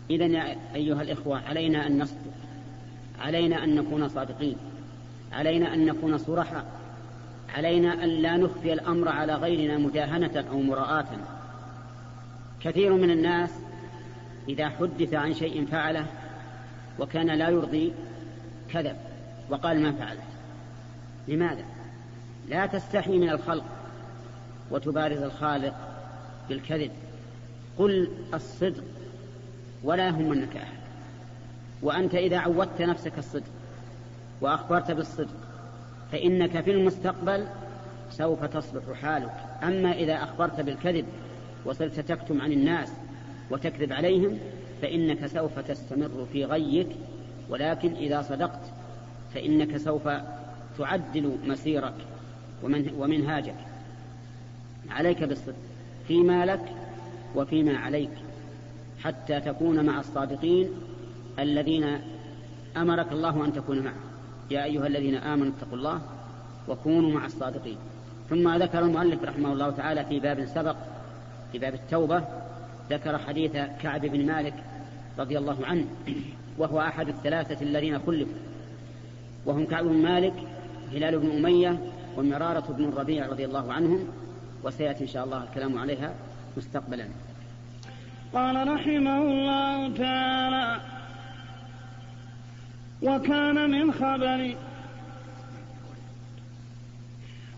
إذا 0.09 0.25
يا 0.25 0.55
أيها 0.75 1.01
الإخوة 1.01 1.39
علينا 1.39 1.87
أن 1.87 2.01
نصدق 2.01 2.31
علينا 3.19 3.63
أن 3.63 3.75
نكون 3.75 4.07
صادقين 4.07 4.55
علينا 5.31 5.73
أن 5.73 5.85
نكون 5.85 6.17
صرحاء 6.17 6.65
علينا 7.55 8.03
أن 8.03 8.09
لا 8.09 8.37
نخفي 8.37 8.73
الأمر 8.73 9.09
على 9.09 9.35
غيرنا 9.35 9.77
مداهنة 9.77 10.45
أو 10.51 10.61
مراءة. 10.61 11.07
كثير 12.61 12.93
من 12.93 13.11
الناس 13.11 13.49
إذا 14.49 14.69
حدث 14.69 15.13
عن 15.13 15.33
شيء 15.33 15.65
فعله 15.65 16.05
وكان 16.99 17.27
لا 17.27 17.49
يرضي 17.49 17.93
كذب 18.69 18.95
وقال 19.49 19.83
ما 19.83 19.91
فعلت. 19.91 20.21
لماذا؟ 21.27 21.65
لا 22.49 22.65
تستحي 22.65 23.17
من 23.17 23.29
الخلق 23.29 23.65
وتبارز 24.71 25.21
الخالق 25.21 25.75
بالكذب. 26.49 26.91
قل 27.77 28.09
الصدق 28.33 28.83
ولا 29.83 30.07
يهمنك 30.07 30.57
أحد. 30.57 30.81
وأنت 31.81 32.15
إذا 32.15 32.37
عودت 32.37 32.81
نفسك 32.81 33.17
الصدق 33.17 33.51
وأخبرت 34.41 34.91
بالصدق 34.91 35.37
فإنك 36.11 36.61
في 36.61 36.71
المستقبل 36.71 37.47
سوف 38.09 38.43
تصلح 38.43 38.83
حالك. 39.01 39.33
أما 39.63 39.91
إذا 39.91 40.13
أخبرت 40.13 40.61
بالكذب 40.61 41.05
وصرت 41.65 41.99
تكتم 41.99 42.41
عن 42.41 42.51
الناس 42.51 42.91
وتكذب 43.51 43.93
عليهم 43.93 44.39
فإنك 44.81 45.25
سوف 45.25 45.59
تستمر 45.59 46.27
في 46.33 46.45
غيك 46.45 46.87
ولكن 47.49 47.93
إذا 47.95 48.21
صدقت 48.21 48.71
فإنك 49.33 49.77
سوف 49.77 50.09
تعدل 50.77 51.37
مسيرك 51.45 51.93
ومنهاجك. 52.97 53.55
عليك 54.89 55.23
بالصدق 55.23 55.55
فيما 56.07 56.45
لك 56.45 56.73
وفيما 57.35 57.77
عليك 57.77 58.11
حتى 59.03 59.39
تكون 59.39 59.85
مع 59.85 59.99
الصادقين 59.99 60.69
الذين 61.39 61.99
أمرك 62.77 63.11
الله 63.11 63.45
أن 63.45 63.53
تكون 63.53 63.79
معه. 63.79 63.93
يا 64.51 64.63
أيها 64.63 64.87
الذين 64.87 65.15
آمنوا 65.15 65.51
اتقوا 65.57 65.77
الله 65.77 66.01
وكونوا 66.67 67.11
مع 67.11 67.25
الصادقين. 67.25 67.77
ثم 68.29 68.55
ذكر 68.55 68.79
المؤلف 68.79 69.23
رحمه 69.23 69.53
الله 69.53 69.69
تعالى 69.69 70.05
في 70.05 70.19
باب 70.19 70.45
سبق 70.45 70.75
في 71.51 71.59
باب 71.59 71.73
التوبة 71.73 72.23
ذكر 72.91 73.17
حديث 73.17 73.51
كعب 73.51 74.01
بن 74.01 74.25
مالك 74.25 74.53
رضي 75.19 75.37
الله 75.37 75.65
عنه 75.65 75.85
وهو 76.57 76.81
أحد 76.81 77.07
الثلاثة 77.07 77.61
الذين 77.61 77.99
خلفوا. 77.99 78.35
وهم 79.45 79.65
كعب 79.65 79.85
بن 79.85 80.01
مالك 80.01 80.33
هلال 80.93 81.19
بن 81.19 81.31
أمية 81.31 81.79
ومرارة 82.17 82.73
بن 82.77 82.83
الربيع 82.83 83.25
رضي 83.27 83.45
الله 83.45 83.73
عنهم 83.73 84.07
وسيأتي 84.63 85.03
إن 85.03 85.07
شاء 85.07 85.25
الله 85.25 85.43
الكلام 85.43 85.77
عليها 85.77 86.13
مستقبلا. 86.57 87.07
قال 88.33 88.67
رحمه 88.67 89.21
الله 89.21 89.97
تعالى 89.97 90.81
وكان 93.01 93.69
من 93.71 93.91
خبر 93.91 94.55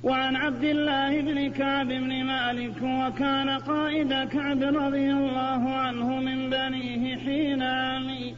وعن 0.04 0.36
عبد 0.36 0.64
الله 0.64 1.22
بن 1.22 1.52
كعب 1.52 1.88
بن 1.88 2.24
مالك 2.24 2.82
وكان 2.82 3.50
قائد 3.50 4.14
كعب 4.14 4.64
رضي 4.64 5.12
الله 5.14 5.74
عنه 5.76 6.20
من 6.20 6.50
بنيه 6.50 7.18
حين 7.18 7.62
عمي. 7.62 8.36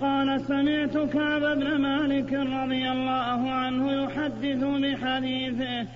قال 0.00 0.40
سمعت 0.40 0.98
كعب 0.98 1.40
بن 1.40 1.76
مالك 1.76 2.32
رضي 2.32 2.90
الله 2.90 3.50
عنه 3.50 3.92
يحدث 3.92 4.64
بحديثه 4.64 5.86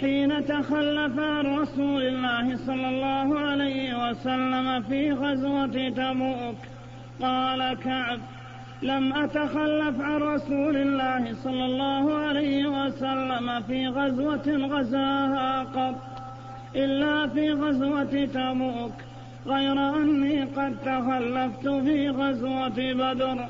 حين 0.00 0.46
تخلف 0.46 1.18
عن 1.18 1.46
رسول 1.58 2.02
الله 2.02 2.56
صلى 2.56 2.88
الله 2.88 3.38
عليه 3.38 4.10
وسلم 4.10 4.82
في 4.82 5.12
غزوة 5.12 5.88
تبوك. 5.88 6.56
قال 7.20 7.78
كعب 7.84 8.18
لم 8.82 9.12
أتخلف 9.12 10.00
عن 10.00 10.22
رسول 10.22 10.76
الله 10.76 11.34
صلى 11.44 11.64
الله 11.64 12.14
عليه 12.14 12.66
وسلم 12.66 13.62
في 13.62 13.88
غزوة 13.88 14.46
غزاها 14.46 15.62
قط 15.62 15.94
إلا 16.76 17.28
في 17.28 17.52
غزوة 17.52 18.24
تبوك 18.34 18.92
غير 19.46 19.96
أني 19.96 20.42
قد 20.44 20.76
تخلفت 20.84 21.68
في 21.68 22.08
غزوة 22.08 22.92
بدر 22.92 23.46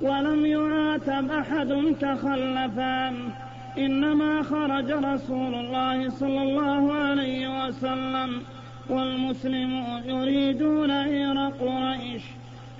ولم 0.00 0.46
يعاتب 0.46 1.30
أحد 1.30 1.94
تخلف 2.00 2.78
عنه 2.78 3.30
إنما 3.78 4.42
خرج 4.42 4.90
رسول 4.90 5.54
الله 5.54 6.10
صلى 6.10 6.42
الله 6.42 6.92
عليه 6.92 7.66
وسلم 7.66 8.42
والمسلمون 8.88 10.02
يريدون 10.04 10.90
إير 10.90 11.48
قريش. 11.48 12.22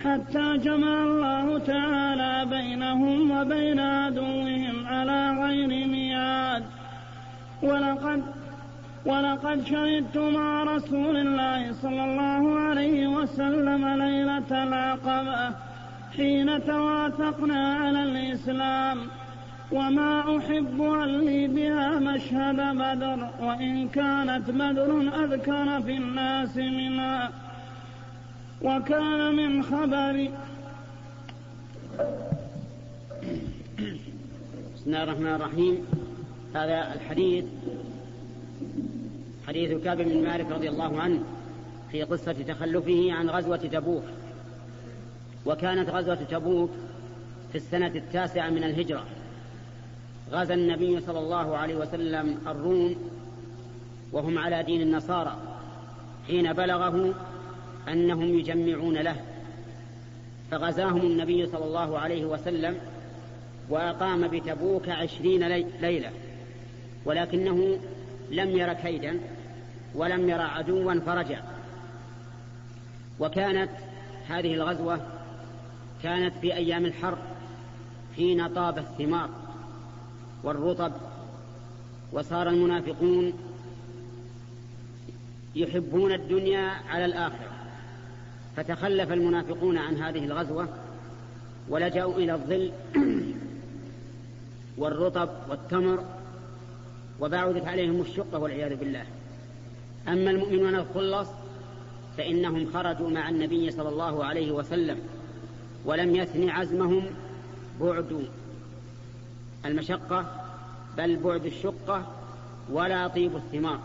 حتى 0.07 0.59
جمع 0.59 1.03
الله 1.05 1.59
تعالى 1.59 2.51
بينهم 2.51 3.31
وبين 3.31 3.81
عدوهم 3.81 4.87
على 4.87 5.21
غير 5.43 5.87
ميعاد. 5.89 6.65
ولقد 7.63 8.23
ولقد 9.07 9.67
شهدت 9.67 10.17
مع 10.19 10.63
رسول 10.63 11.17
الله 11.17 11.73
صلى 11.73 12.05
الله 12.05 12.59
عليه 12.59 13.07
وسلم 13.07 13.89
ليلة 14.03 14.51
العقبة 14.51 15.55
حين 16.17 16.65
توافقنا 16.65 17.75
على 17.75 18.03
الإسلام. 18.03 18.99
وما 19.73 20.39
أحب 20.39 20.83
أن 20.83 21.21
لي 21.21 21.47
بها 21.47 21.99
مشهد 21.99 22.57
بدر 22.57 23.29
وإن 23.41 23.89
كانت 23.89 24.51
بدر 24.51 24.91
أذكر 25.25 25.83
في 25.83 25.97
الناس 25.97 26.57
منها. 26.57 27.31
وكان 28.67 29.37
من 29.37 29.63
خبر 29.63 30.31
بسم 34.75 34.87
الله 34.87 35.03
الرحمن 35.03 35.35
الرحيم. 35.35 35.87
هذا 36.55 36.95
الحديث 36.95 37.45
حديث 39.49 39.85
كعب 39.85 39.97
بن 39.97 40.23
مالك 40.23 40.51
رضي 40.51 40.69
الله 40.69 41.01
عنه 41.01 41.23
في 41.91 42.03
قصة 42.03 42.33
تخلفه 42.33 43.13
عن 43.13 43.31
غزوة 43.31 43.57
تبوك. 43.57 44.05
وكانت 45.47 45.91
غزوة 45.91 46.15
تبوك 46.15 46.71
في 47.53 47.59
السنة 47.59 47.93
التاسعة 47.95 48.51
من 48.51 48.65
الهجرة. 48.65 49.05
غزا 50.31 50.55
النبي 50.55 51.01
صلى 51.01 51.19
الله 51.19 51.57
عليه 51.57 51.75
وسلم 51.75 52.39
الروم 52.47 52.97
وهم 54.13 54.39
على 54.39 54.63
دين 54.63 54.81
النصارى. 54.81 55.37
حين 56.27 56.53
بلغه 56.53 57.15
أنهم 57.89 58.39
يجمعون 58.39 58.95
له. 58.95 59.17
فغزاهم 60.51 61.01
النبي 61.01 61.47
صلى 61.47 61.65
الله 61.65 61.99
عليه 61.99 62.25
وسلم 62.25 62.79
وأقام 63.69 64.29
بتبوك 64.29 64.89
عشرين 64.89 65.49
ليلة. 65.81 66.11
ولكنه 67.05 67.79
لم 68.31 68.51
ير 68.51 68.73
كيدا 68.73 69.21
ولم 69.95 70.29
ير 70.29 70.41
عدوا 70.41 71.01
فرجع. 71.01 71.41
وكانت 73.21 73.71
هذه 74.29 74.55
الغزوة 74.55 75.01
كانت 76.03 76.35
في 76.41 76.55
أيام 76.55 76.87
الحر 76.87 77.19
حين 78.17 78.49
طاب 78.49 78.79
الثمار 78.79 79.31
والرطب 80.45 80.93
وصار 82.13 82.49
المنافقون 82.49 83.33
يحبون 85.55 86.13
الدنيا 86.13 86.71
على 86.89 87.05
الآخرة. 87.05 87.56
فتخلف 88.57 89.13
المنافقون 89.13 89.79
عن 89.79 89.97
هذه 89.97 90.25
الغزوة 90.25 90.69
ولجأوا 91.69 92.15
إلى 92.15 92.35
الظل 92.35 92.73
والرطب 94.79 95.29
والتمر 95.49 96.05
وبعدت 97.21 97.67
عليهم 97.67 98.01
الشقة 98.01 98.39
والعياذ 98.39 98.77
بالله. 98.77 99.05
أما 100.09 100.31
المؤمنون 100.31 100.75
الخلص 100.75 101.29
فإنهم 102.17 102.73
خرجوا 102.73 103.11
مع 103.11 103.29
النبي 103.29 103.71
صلى 103.71 103.89
الله 103.89 104.25
عليه 104.25 104.53
وسلم 104.53 104.99
ولم 105.85 106.17
يثن 106.17 106.51
عزمهم 106.51 107.07
بعد 107.81 108.29
المشقة 109.67 110.45
بل 110.97 111.17
بعد 111.17 111.47
الشقة 111.47 112.07
ولا 112.73 113.09
طيب 113.09 113.37
الثمار. 113.37 113.79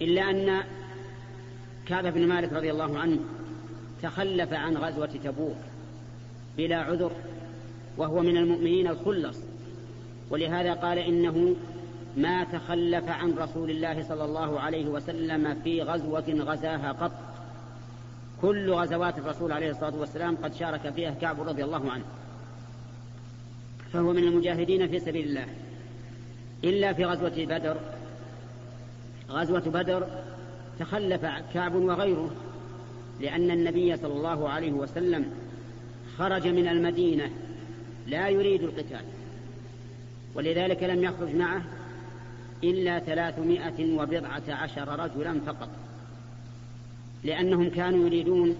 إلا 0.00 0.30
أن 0.30 0.62
كعب 1.92 2.06
بن 2.06 2.26
مالك 2.28 2.52
رضي 2.52 2.70
الله 2.70 2.98
عنه 2.98 3.18
تخلف 4.02 4.52
عن 4.52 4.76
غزوة 4.76 5.06
تبوك 5.24 5.56
بلا 6.56 6.76
عذر 6.76 7.12
وهو 7.96 8.20
من 8.20 8.36
المؤمنين 8.36 8.88
الخلص. 8.88 9.36
ولهذا 10.30 10.74
قال 10.74 10.98
إنه 10.98 11.56
ما 12.16 12.44
تخلف 12.44 13.08
عن 13.08 13.32
رسول 13.32 13.70
الله 13.70 14.02
صلى 14.08 14.24
الله 14.24 14.60
عليه 14.60 14.86
وسلم 14.86 15.54
في 15.64 15.82
غزوة 15.82 16.24
غزاها 16.28 16.92
قط. 16.92 17.12
كل 18.42 18.72
غزوات 18.72 19.18
الرسول 19.18 19.52
عليه 19.52 19.70
الصلاة 19.70 19.96
والسلام 19.96 20.36
قد 20.36 20.54
شارك 20.54 20.92
فيها 20.92 21.10
كعب 21.10 21.40
رضي 21.40 21.64
الله 21.64 21.90
عنه. 21.90 22.04
فهو 23.92 24.12
من 24.12 24.24
المجاهدين 24.24 24.88
في 24.88 24.98
سبيل 24.98 25.26
الله. 25.26 25.46
إلا 26.64 26.92
في 26.92 27.04
غزوة 27.04 27.44
بدر 27.44 27.76
غزوة 29.30 29.60
بدر 29.60 30.06
تخلف 30.82 31.26
كعب 31.54 31.74
وغيره 31.74 32.30
لأن 33.20 33.50
النبي 33.50 33.96
صلى 33.96 34.12
الله 34.12 34.48
عليه 34.48 34.72
وسلم 34.72 35.26
خرج 36.18 36.48
من 36.48 36.68
المدينة 36.68 37.30
لا 38.06 38.28
يريد 38.28 38.62
القتال 38.62 39.04
ولذلك 40.34 40.82
لم 40.82 41.04
يخرج 41.04 41.34
معه 41.34 41.62
إلا 42.64 42.98
ثلاثمائة 42.98 43.98
وبضعة 43.98 44.42
عشر 44.48 44.98
رجلا 44.98 45.40
فقط 45.40 45.68
لأنهم 47.24 47.70
كانوا 47.70 48.06
يريدون 48.06 48.56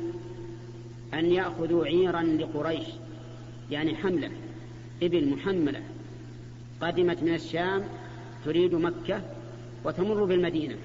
أن 1.14 1.32
يأخذوا 1.32 1.86
عيرا 1.86 2.22
لقريش 2.22 2.86
يعني 3.70 3.96
حملة 3.96 4.30
إبل 5.02 5.28
محملة 5.28 5.82
قدمت 6.80 7.22
من 7.22 7.34
الشام 7.34 7.84
تريد 8.44 8.74
مكة 8.74 9.22
وتمر 9.84 10.24
بالمدينة. 10.24 10.76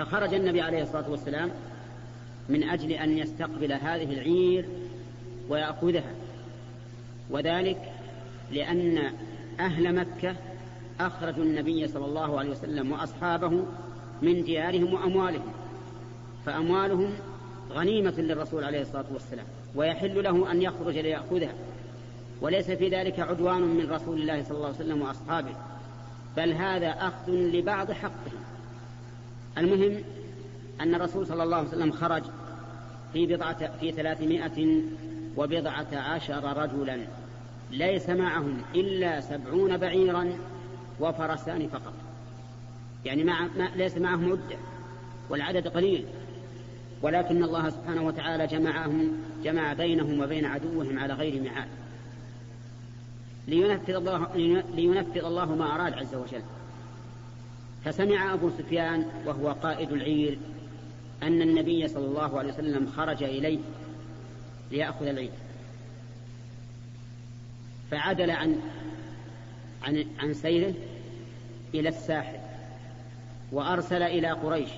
فخرج 0.00 0.34
النبي 0.34 0.60
عليه 0.60 0.82
الصلاة 0.82 1.10
والسلام 1.10 1.50
من 2.48 2.62
أجل 2.62 2.92
أن 2.92 3.18
يستقبل 3.18 3.72
هذه 3.72 4.12
العير 4.12 4.68
ويأخذها. 5.48 6.14
وذلك 7.30 7.92
لأن 8.52 9.12
أهل 9.60 9.94
مكة 9.94 10.36
أخرجوا 11.00 11.44
النبي 11.44 11.88
صلى 11.88 12.04
الله 12.04 12.38
عليه 12.38 12.50
وسلم 12.50 12.92
وأصحابه 12.92 13.64
من 14.22 14.44
ديارهم 14.44 14.94
وأموالهم 14.94 15.52
فأموالهم 16.46 17.10
غنيمة 17.70 18.14
للرسول 18.20 18.64
عليه 18.64 18.82
الصلاة 18.82 19.06
والسلام 19.12 19.46
ويحل 19.74 20.22
له 20.22 20.52
أن 20.52 20.62
يخرج 20.62 20.98
ليأخذها. 20.98 21.54
وليس 22.40 22.70
في 22.70 22.88
ذلك 22.88 23.20
عدوان 23.20 23.62
من 23.62 23.90
رسول 23.90 24.20
الله 24.20 24.42
صلى 24.42 24.56
الله 24.56 24.66
عليه 24.66 24.76
وسلم 24.76 25.02
وأصحابه 25.02 25.52
بل 26.36 26.52
هذا 26.52 26.88
أخذ 26.88 27.32
لبعض 27.32 27.92
حقهم. 27.92 28.49
المهم 29.58 30.02
أن 30.80 30.94
الرسول 30.94 31.26
صلى 31.26 31.42
الله 31.42 31.56
عليه 31.56 31.68
وسلم 31.68 31.92
خرج 31.92 32.22
في 33.12 33.26
بضعة 33.26 33.78
في 33.80 33.92
ثلاثمائة 33.92 34.82
وبضعة 35.36 35.86
عشر 35.92 36.56
رجلا 36.56 36.98
ليس 37.70 38.10
معهم 38.10 38.62
إلا 38.74 39.20
سبعون 39.20 39.76
بعيرا 39.76 40.32
وفرسان 41.00 41.68
فقط. 41.68 41.94
يعني 43.04 43.24
مع 43.24 43.48
ما 43.58 43.70
ليس 43.76 43.96
معهم 43.96 44.28
مدة 44.28 44.56
والعدد 45.30 45.68
قليل. 45.68 46.04
ولكن 47.02 47.44
الله 47.44 47.70
سبحانه 47.70 48.02
وتعالى 48.02 48.46
جمعهم 48.46 49.12
جمع 49.44 49.72
بينهم 49.72 50.20
وبين 50.20 50.44
عدوهم 50.44 50.98
على 50.98 51.14
غير 51.14 51.42
ميعاد 51.42 51.68
لينفذ 53.48 53.94
الله 53.94 54.34
لينفذ 54.74 55.24
الله 55.24 55.54
ما 55.54 55.74
أراد 55.74 55.92
عز 55.92 56.14
وجل. 56.14 56.42
فسمع 57.84 58.34
أبو 58.34 58.50
سفيان 58.50 59.06
وهو 59.26 59.52
قائد 59.52 59.92
العير 59.92 60.38
أن 61.22 61.42
النبي 61.42 61.88
صلى 61.88 62.06
الله 62.06 62.38
عليه 62.38 62.52
وسلم 62.52 62.86
خرج 62.86 63.22
إليه 63.22 63.58
ليأخذ 64.70 65.06
العير. 65.06 65.30
فعدل 67.90 68.30
عن 68.30 68.60
عن 69.82 70.06
عن 70.18 70.34
سيره 70.34 70.74
إلى 71.74 71.88
الساحل 71.88 72.38
وأرسل 73.52 74.02
إلى 74.02 74.30
قريش 74.30 74.70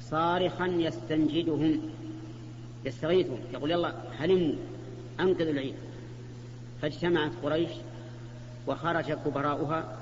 صارخا 0.00 0.66
يستنجدهم 0.66 1.80
يستغيثهم 2.84 3.38
يقول 3.52 3.70
يلا 3.70 3.94
هلموا 4.18 4.54
أنقذوا 5.20 5.52
العير. 5.52 5.74
فاجتمعت 6.82 7.30
قريش 7.42 7.70
وخرج 8.66 9.12
كبراؤها 9.12 9.98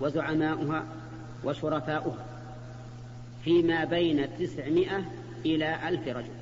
وزعماؤها 0.00 0.84
وشرفاؤها 1.44 2.26
فيما 3.44 3.84
بين 3.84 4.38
تسعمائة 4.38 5.04
إلى 5.46 5.88
ألف 5.88 6.08
رجل. 6.08 6.34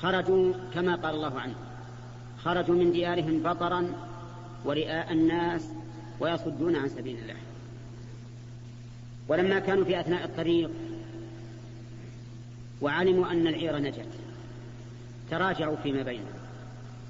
خرجوا 0.00 0.52
كما 0.74 0.94
قال 0.94 1.14
الله 1.14 1.40
عنه 1.40 1.54
خرجوا 2.38 2.74
من 2.74 2.92
ديارهم 2.92 3.42
بطرا 3.42 3.92
ورئاء 4.64 5.12
الناس 5.12 5.68
ويصدون 6.20 6.76
عن 6.76 6.88
سبيل 6.88 7.18
الله. 7.18 7.36
ولما 9.28 9.58
كانوا 9.58 9.84
في 9.84 10.00
أثناء 10.00 10.24
الطريق 10.24 10.70
وعلموا 12.82 13.32
أن 13.32 13.46
العير 13.46 13.78
نجت 13.78 14.08
تراجعوا 15.30 15.76
فيما 15.76 16.02
بينهم 16.02 16.34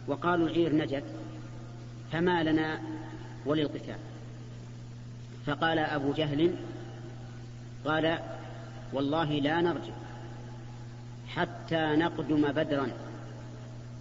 وقالوا 0.06 0.48
العير 0.48 0.74
نجت 0.76 1.04
فما 2.12 2.42
لنا 2.42 2.80
وللقتال. 3.46 4.09
فقال 5.50 5.78
أبو 5.78 6.12
جهل 6.12 6.54
قال 7.84 8.18
والله 8.92 9.32
لا 9.32 9.60
نرجع 9.60 9.92
حتى 11.28 11.96
نقدم 11.96 12.52
بدرا 12.52 12.88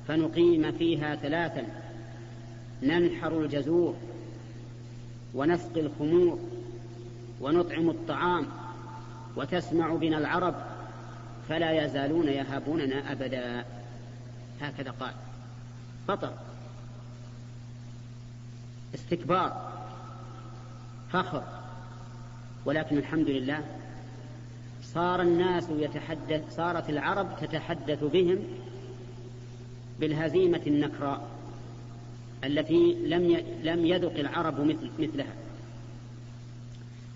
فنقيم 0.08 0.72
فيها 0.72 1.16
ثلاثا 1.16 1.68
ننحر 2.84 3.42
الجزور 3.42 3.96
ونسقي 5.34 5.82
الخمور 5.82 6.40
ونطعم 7.42 7.90
الطعام 7.90 8.46
وتسمع 9.36 9.96
بنا 9.96 10.18
العرب 10.18 10.56
فلا 11.50 11.86
يزالون 11.86 12.28
يهابوننا 12.28 13.12
أبدا. 13.12 13.66
هكذا 14.62 14.92
قال. 14.92 15.14
بطر 16.08 16.34
استكبار. 18.96 19.69
فخر. 21.12 21.44
ولكن 22.66 22.98
الحمد 22.98 23.30
لله 23.30 23.64
صار 24.84 25.22
الناس 25.22 25.70
يتحدث 25.70 26.56
صارت 26.56 26.90
العرب 26.90 27.36
تتحدث 27.42 28.04
بهم 28.04 28.40
بالهزيمة 30.00 30.62
النكراء 30.68 31.28
التي 32.44 32.94
لم 32.94 33.44
لم 33.64 33.86
يذق 33.86 34.20
العرب 34.20 34.62
مثل 34.62 34.90
مثلها. 35.00 35.34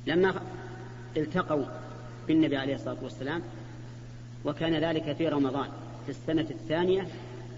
لما 0.07 0.41
التقوا 1.17 1.65
بالنبي 2.27 2.57
عليه 2.57 2.75
الصلاة 2.75 3.03
والسلام 3.03 3.41
وكان 4.45 4.75
ذلك 4.75 5.15
في 5.15 5.27
رمضان 5.27 5.69
في 6.05 6.09
السنة 6.09 6.47
الثانية 6.51 7.07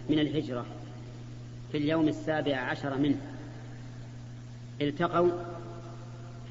من 0.10 0.20
الهجرة 0.20 0.66
في 1.72 1.78
اليوم 1.78 2.08
السابع 2.08 2.58
عشر 2.58 2.98
منه 2.98 3.18
التقوا 4.82 5.32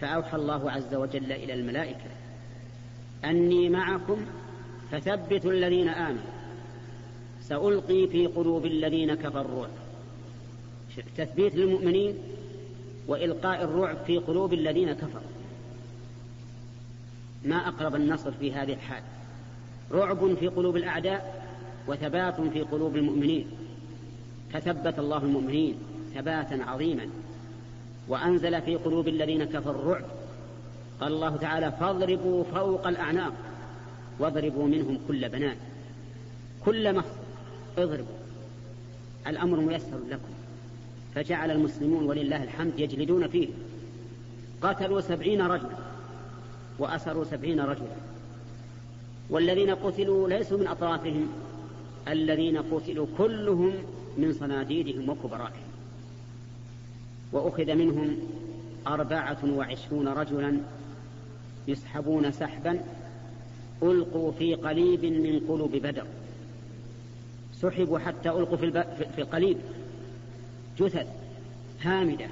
فأوحى 0.00 0.36
الله 0.36 0.70
عز 0.70 0.94
وجل 0.94 1.32
إلى 1.32 1.54
الملائكة 1.54 2.10
أني 3.24 3.68
معكم 3.68 4.26
فثبتوا 4.92 5.52
الذين 5.52 5.88
آمنوا 5.88 6.34
سألقي 7.40 8.06
في 8.06 8.26
قلوب 8.26 8.66
الذين 8.66 9.14
كفروا. 9.14 9.66
تثبيت 11.16 11.54
للمؤمنين 11.54 12.14
وإلقاء 13.06 13.64
الرعب 13.64 13.96
في 14.06 14.18
قلوب 14.18 14.52
الذين 14.52 14.92
كفروا. 14.92 15.34
ما 17.44 17.68
أقرب 17.68 17.94
النصر 17.94 18.32
في 18.32 18.52
هذه 18.52 18.72
الحال. 18.72 19.02
رعب 19.92 20.34
في 20.34 20.48
قلوب 20.48 20.76
الأعداء 20.76 21.46
وثبات 21.88 22.40
في 22.40 22.62
قلوب 22.62 22.96
المؤمنين. 22.96 23.46
فثبت 24.52 24.98
الله 24.98 25.18
المؤمنين 25.18 25.74
ثباتا 26.14 26.54
عظيما. 26.54 27.08
وأنزل 28.08 28.62
في 28.62 28.76
قلوب 28.76 29.08
الذين 29.08 29.44
كفروا 29.44 29.82
الرعب. 29.82 30.04
قال 31.00 31.12
الله 31.12 31.36
تعالى 31.36 31.72
فاضربوا 31.72 32.44
فوق 32.44 32.86
الأعناق 32.86 33.32
واضربوا 34.18 34.66
منهم 34.66 34.98
كل 35.08 35.28
بنان 35.28 35.56
كل 36.64 36.94
مخصر 36.94 37.18
اضربوا. 37.78 38.16
الأمر 39.26 39.60
ميسر 39.60 39.98
لكم. 40.10 40.34
فجعل 41.14 41.50
المسلمون 41.50 42.04
ولله 42.04 42.42
الحمد 42.42 42.78
يجلدون 42.78 43.28
فيه. 43.28 43.48
قتلوا 44.62 45.00
سبعين 45.00 45.42
رجلا 45.42 45.76
وأسروا 46.78 47.24
سبعين 47.24 47.60
رجلا. 47.60 47.96
والذين 49.30 49.70
قتلوا 49.70 50.28
ليسوا 50.28 50.58
من 50.58 50.66
أطرافهم 50.66 51.28
الذين 52.08 52.58
قتلوا 52.58 53.06
كلهم 53.18 53.72
من 54.16 54.32
صناديدهم 54.32 55.08
وكبرائهم. 55.08 55.63
وأخذ 57.32 57.74
منهم 57.74 58.16
أربعة 58.86 59.38
وعشرون 59.44 60.08
رجلا 60.08 60.60
يسحبون 61.68 62.30
سحبا 62.32 62.80
ألقوا 63.82 64.32
في 64.32 64.54
قليب 64.54 65.04
من 65.04 65.40
قلوب 65.48 65.72
بدر. 65.76 66.06
سحبوا 67.54 67.98
حتى 67.98 68.28
ألقوا 68.28 68.56
في, 68.56 68.64
الب... 68.64 68.84
في 69.14 69.20
القليب. 69.20 69.56
جثث 70.78 71.06
هامدة. 71.82 72.26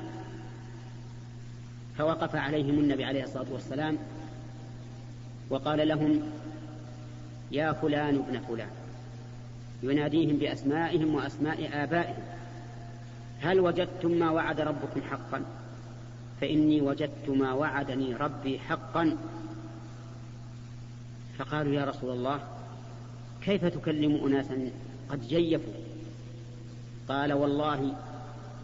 فوقف 1.99 2.37
عليهم 2.37 2.79
النبي 2.79 3.05
عليه 3.05 3.25
الصلاة 3.25 3.53
والسلام 3.53 3.99
وقال 5.51 5.89
لهم 5.89 6.23
يا 7.51 7.73
فلان 7.73 8.17
ابن 8.17 8.41
فلان. 8.49 8.71
يناديهم 9.83 10.37
بأسمائهم 10.37 11.15
وأسماء 11.15 11.71
آبائهم. 11.73 12.32
هل 13.43 13.61
وجدتم 13.61 14.11
ما 14.11 14.31
وعد 14.31 14.61
ربكم 14.61 15.03
حقا؟ 15.11 15.45
فإني 16.41 16.81
وجدت 16.81 17.29
ما 17.29 17.53
وعدني 17.53 18.15
ربي 18.15 18.59
حقا. 18.59 19.17
فقالوا 21.39 21.75
يا 21.75 21.85
رسول 21.85 22.11
الله 22.11 22.41
كيف 23.43 23.65
تكلم 23.65 24.25
أناسا؟ 24.27 24.71
قد 25.09 25.29
جيفوا. 25.29 25.73
قال 27.09 27.33
والله 27.33 27.95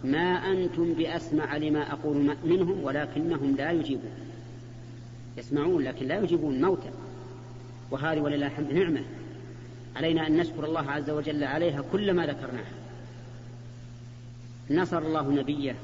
ما 0.04 0.52
أنتم 0.52 0.92
بأسمع 0.94 1.56
لما 1.56 1.92
أقول 1.92 2.36
منهم 2.44 2.84
ولكنهم 2.84 3.56
لا 3.56 3.70
يجيبون. 3.70 4.12
يسمعون 5.36 5.82
لكن 5.82 6.06
لا 6.06 6.18
يجيبون 6.18 6.60
موتا. 6.60 6.90
وهذه 7.90 8.20
ولله 8.20 8.46
الحمد 8.46 8.72
نعمة. 8.72 9.02
علينا 9.96 10.26
أن 10.26 10.36
نشكر 10.36 10.64
الله 10.64 10.90
عز 10.90 11.10
وجل 11.10 11.44
عليها 11.44 11.82
كل 11.92 12.12
ما 12.12 12.26
ذكرناه 12.26 12.77
نصر 14.70 14.98
الله 14.98 15.30
نبيه 15.30 15.76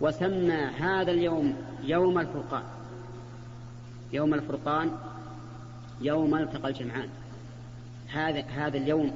وسمى 0.00 0.54
هذا 0.54 1.10
اليوم 1.10 1.56
يوم 1.82 2.18
الفرقان. 2.18 2.62
يوم 4.12 4.34
الفرقان 4.34 4.90
يوم 6.00 6.34
التقى 6.34 6.68
الجمعان. 6.68 7.08
هذا 8.08 8.40
هذا 8.40 8.78
اليوم 8.78 9.12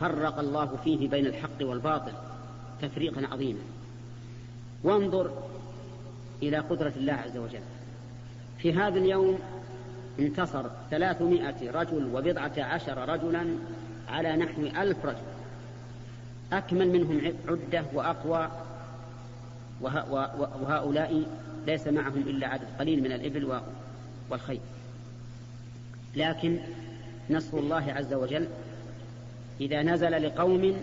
فرق 0.00 0.38
الله 0.38 0.76
فيه 0.84 1.08
بين 1.08 1.26
الحق 1.26 1.62
والباطل 1.62 2.12
تفريقا 2.82 3.26
عظيما. 3.26 3.60
وانظر 4.84 5.30
إلى 6.42 6.58
قدرة 6.58 6.92
الله 6.96 7.12
عز 7.12 7.36
وجل. 7.36 7.62
في 8.58 8.72
هذا 8.72 8.98
اليوم 8.98 9.38
انتصر 10.18 10.64
ثلاثمائة 10.90 11.70
رجل 11.70 12.14
وبضعة 12.14 12.52
عشر 12.58 13.08
رجلا 13.08 13.46
على 14.08 14.36
نحو 14.36 14.62
ألف 14.62 15.06
رجل. 15.06 15.33
أكمل 16.58 16.88
منهم 16.88 17.34
عدة 17.48 17.84
وأقوى. 17.94 18.50
وهؤلاء 19.80 21.22
ليس 21.66 21.86
معهم 21.88 22.22
إلا 22.26 22.48
عدد 22.48 22.66
قليل 22.78 23.02
من 23.02 23.12
الإبل 23.12 23.60
والخيل. 24.30 24.60
لكن 26.16 26.58
نصر 27.30 27.58
الله 27.58 27.92
عز 27.92 28.14
وجل 28.14 28.48
إذا 29.60 29.82
نزل 29.82 30.22
لقوم 30.22 30.76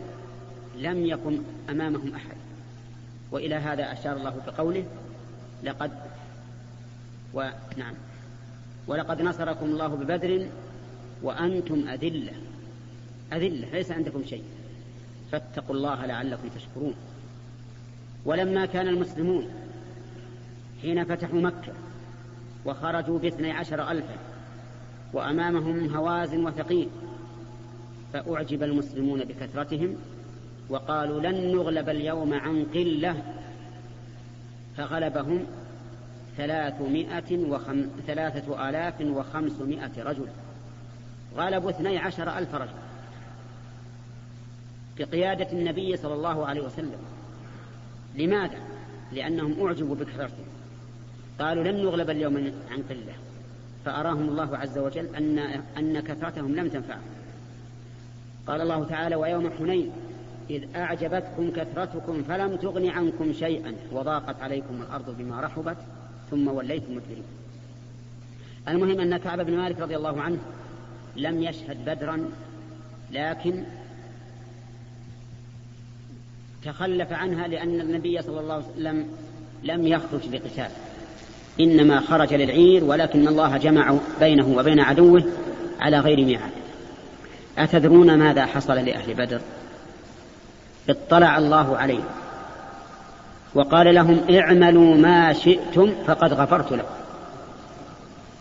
لم 0.77 1.05
يكن 1.05 1.41
أمامهم 1.69 2.15
أحد. 2.15 2.35
وإلى 3.31 3.55
هذا 3.55 3.91
أشار 3.91 4.17
الله 4.17 4.41
بقوله 4.47 4.85
لقد 5.63 5.91
ونعم 7.33 7.93
ولقد 8.87 9.21
نصركم 9.21 9.65
الله 9.65 9.87
ببدر 9.87 10.47
وأنتم 11.23 11.89
أذلة. 11.89 12.33
أذلة 13.33 13.67
ليس 13.71 13.91
عندكم 13.91 14.23
شيء. 14.25 14.43
فاتقوا 15.31 15.75
الله 15.75 16.05
لعلكم 16.05 16.47
تشكرون. 16.55 16.93
ولما 18.25 18.65
كان 18.65 18.87
المسلمون 18.87 19.49
حين 20.81 21.03
فتحوا 21.03 21.41
مكة 21.41 21.73
وخرجوا 22.65 23.19
باثني 23.19 23.51
عشر 23.51 23.91
ألفا 23.91 24.15
وأمامهم 25.13 25.95
هوازن 25.95 26.45
وثقيل 26.45 26.89
فأعجب 28.13 28.63
المسلمون 28.63 29.23
بكثرتهم 29.23 29.95
وقالوا 30.69 31.21
لن 31.21 31.55
نغلب 31.55 31.89
اليوم 31.89 32.33
عن 32.33 32.65
قلة. 32.73 33.23
فغلبهم 34.77 35.45
ثلاثمائة 36.37 37.37
وخم... 37.37 37.85
ثلاثة 38.07 38.69
آلاف 38.69 39.01
وخمسمائة 39.01 40.03
رجل. 40.03 40.27
غلبوا 41.35 41.69
اثني 41.69 41.97
عشر 41.97 42.37
ألف 42.37 42.55
رجل. 42.55 42.90
بقيادة 45.01 45.51
النبي 45.51 45.97
صلى 45.97 46.13
الله 46.13 46.45
عليه 46.45 46.61
وسلم. 46.61 46.99
لماذا؟ 48.15 48.59
لأنهم 49.11 49.65
أعجبوا 49.65 49.95
بكثرتهم 49.95 50.45
قالوا 51.39 51.63
لن 51.63 51.85
نغلب 51.85 52.09
اليوم 52.09 52.37
عن 52.71 52.83
قلة. 52.89 53.13
فأراهم 53.85 54.29
الله 54.29 54.57
عز 54.57 54.77
وجل 54.77 55.15
أن, 55.15 55.39
أن 55.77 55.99
كثرتهم 55.99 56.55
لم 56.55 56.69
تنفعهم. 56.69 57.09
قال 58.47 58.61
الله 58.61 58.85
تعالى 58.85 59.15
ويوم 59.15 59.49
حنين 59.59 59.91
إذ 60.49 60.75
أعجبتكم 60.75 61.51
كثرتكم 61.51 62.23
فلم 62.23 62.55
تغن 62.55 62.89
عنكم 62.89 63.33
شيئا 63.33 63.75
وضاقت 63.91 64.41
عليكم 64.41 64.81
الأرض 64.81 65.17
بما 65.17 65.41
رحبت 65.41 65.77
ثم 66.31 66.47
وليتم 66.47 66.95
مدبرين. 66.95 67.23
المهم 68.67 68.99
أن 68.99 69.17
كعب 69.17 69.41
بن 69.45 69.57
مالك 69.57 69.79
رضي 69.79 69.95
الله 69.95 70.21
عنه 70.21 70.37
لم 71.15 71.43
يشهد 71.43 71.85
بدرا 71.85 72.29
لكن 73.11 73.63
تخلف 76.65 77.13
عنها 77.13 77.47
لأن 77.47 77.81
النبي 77.81 78.21
صلى 78.21 78.39
الله 78.39 78.53
عليه 78.53 78.65
وسلم 78.73 79.07
لم 79.63 79.87
يخرج 79.87 80.27
لقتال 80.31 80.69
إنما 81.59 81.99
خرج 81.99 82.33
للعير 82.33 82.83
ولكن 82.83 83.27
الله 83.27 83.57
جمع 83.57 83.95
بينه 84.19 84.47
وبين 84.57 84.79
عدوه 84.79 85.23
على 85.79 85.99
غير 85.99 86.25
ميعاد. 86.25 86.51
أتدرون 87.57 88.17
ماذا 88.17 88.45
حصل 88.45 88.75
لأهل 88.75 89.13
بدر؟ 89.13 89.41
اطلع 90.89 91.37
الله 91.37 91.77
عليهم 91.77 92.05
وقال 93.55 93.95
لهم 93.95 94.19
اعملوا 94.29 94.95
ما 94.95 95.33
شئتم 95.33 95.93
فقد 96.07 96.33
غفرت 96.33 96.71
لكم. 96.71 96.95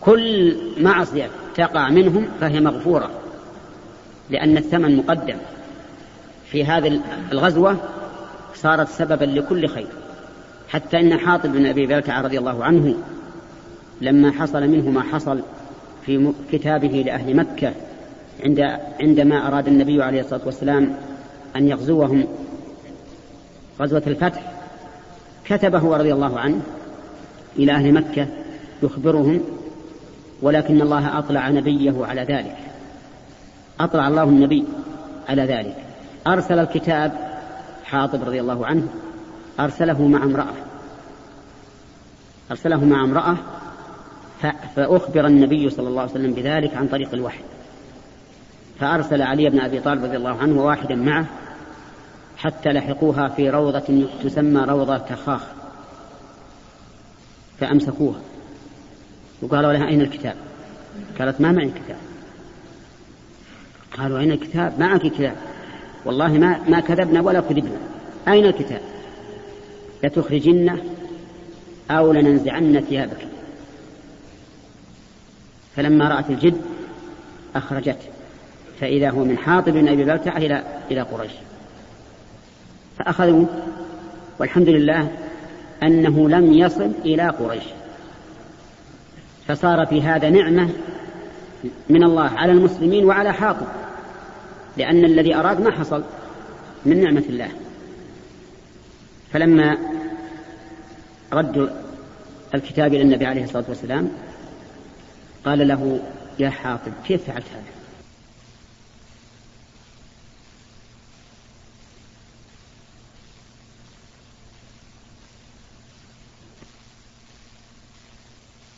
كل 0.01 0.57
معصية 0.77 1.29
تقع 1.55 1.89
منهم 1.89 2.27
فهي 2.41 2.59
مغفورة 2.59 3.11
لأن 4.29 4.57
الثمن 4.57 4.97
مقدم. 4.97 5.37
في 6.51 6.65
هذه 6.65 7.01
الغزوة 7.31 7.77
صارت 8.55 8.89
سببا 8.89 9.25
لكل 9.25 9.67
خير. 9.67 9.87
حتى 10.71 10.99
إن 10.99 11.17
حاطب 11.17 11.51
بن 11.51 11.65
أبي 11.65 11.85
بلتع 11.85 12.21
رضي 12.21 12.39
الله 12.39 12.63
عنه 12.63 12.95
لما 14.01 14.31
حصل 14.31 14.67
منه 14.67 14.89
ما 14.89 15.01
حصل 15.01 15.41
في 16.05 16.33
كتابه 16.51 17.03
لأهل 17.05 17.35
مكة 17.35 17.73
عند 18.43 18.59
عندما 18.99 19.47
أراد 19.47 19.67
النبي 19.67 20.03
عليه 20.03 20.21
الصلاة 20.21 20.41
والسلام 20.45 20.95
أن 21.55 21.67
يغزوهم 21.67 22.23
غزوة 23.79 24.03
الفتح 24.07 24.51
كتبه 25.45 25.97
رضي 25.97 26.13
الله 26.13 26.39
عنه 26.39 26.61
إلى 27.59 27.71
أهل 27.71 27.93
مكة 27.93 28.27
يخبرهم 28.83 29.41
ولكن 30.41 30.81
الله 30.81 31.19
أطلع 31.19 31.49
نبيه 31.49 32.05
على 32.05 32.21
ذلك. 32.21 32.57
أطلع 33.79 34.07
الله 34.07 34.23
النبي 34.23 34.65
على 35.29 35.41
ذلك. 35.41 35.75
أرسل 36.27 36.59
الكتاب 36.59 37.30
حاطب 37.91 38.23
رضي 38.23 38.41
الله 38.41 38.65
عنه 38.65 38.87
أرسله 39.59 40.07
مع 40.07 40.23
امرأة. 40.23 40.53
أرسله 42.51 42.85
مع 42.85 43.03
امرأة 43.03 43.37
فأخبر 44.75 45.27
النبي 45.27 45.69
صلى 45.69 45.87
الله 45.87 46.01
عليه 46.01 46.11
وسلم 46.11 46.33
بذلك 46.33 46.75
عن 46.75 46.87
طريق 46.87 47.13
الوحي. 47.13 47.41
فأرسل 48.79 49.21
علي 49.21 49.49
بن 49.49 49.59
أبي 49.59 49.79
طالب 49.79 50.03
رضي 50.03 50.17
الله 50.17 50.37
عنه 50.37 50.61
وواحدا 50.61 50.95
معه 50.95 51.25
حتى 52.37 52.69
لحقوها 52.69 53.27
في 53.27 53.49
روضة 53.49 54.07
تسمى 54.23 54.61
روضة 54.61 54.97
تخاخ. 54.97 55.41
فأمسكوها. 57.59 58.19
وقالوا 59.41 59.73
لها 59.73 59.87
أين 59.87 60.01
الكتاب؟ 60.01 60.35
قالت 61.19 61.41
ما 61.41 61.51
معي 61.51 61.69
كتاب 61.69 61.97
قالوا 63.97 64.19
أين 64.19 64.31
الكتاب؟ 64.31 64.79
معك 64.79 65.01
كتاب 65.01 65.35
والله 66.05 66.27
ما 66.27 66.59
ما 66.69 66.79
كذبنا 66.79 67.21
ولا 67.21 67.39
كذبنا. 67.39 67.77
أين 68.27 68.45
الكتاب؟ 68.45 68.81
لتخرجنه 70.03 70.83
أو 71.91 72.13
لننزعن 72.13 72.79
ثيابك. 72.89 73.27
فلما 75.75 76.09
رأت 76.09 76.29
الجد 76.29 76.61
أخرجته 77.55 78.09
فإذا 78.79 79.09
هو 79.09 79.23
من 79.23 79.37
حاطب 79.37 79.73
بن 79.73 79.87
أبي 79.87 80.03
بلتع 80.03 80.37
إلى 80.37 80.63
إلى 80.91 81.01
قريش. 81.01 81.31
فأخذوه 82.99 83.45
والحمد 84.39 84.69
لله 84.69 85.07
أنه 85.83 86.29
لم 86.29 86.53
يصل 86.53 86.91
إلى 87.05 87.29
قريش. 87.29 87.63
فصار 89.47 89.85
في 89.85 90.01
هذا 90.01 90.29
نعمة 90.29 90.69
من 91.89 92.03
الله 92.03 92.29
على 92.29 92.51
المسلمين 92.51 93.05
وعلى 93.05 93.33
حاطب. 93.33 93.67
لأن 94.77 95.05
الذي 95.05 95.35
أراد 95.35 95.61
ما 95.61 95.71
حصل 95.71 96.03
من 96.85 97.03
نعمة 97.03 97.23
الله. 97.29 97.51
فلما 99.33 99.77
ردوا 101.33 101.67
الكتاب 102.55 102.93
إلى 102.93 103.01
النبي 103.01 103.25
عليه 103.25 103.43
الصلاة 103.43 103.65
والسلام 103.69 104.11
قال 105.45 105.67
له 105.67 105.99
يا 106.39 106.49
حاطب 106.49 106.91
كيف 107.07 107.23
فعلت 107.23 107.45
هذا؟ 107.53 107.80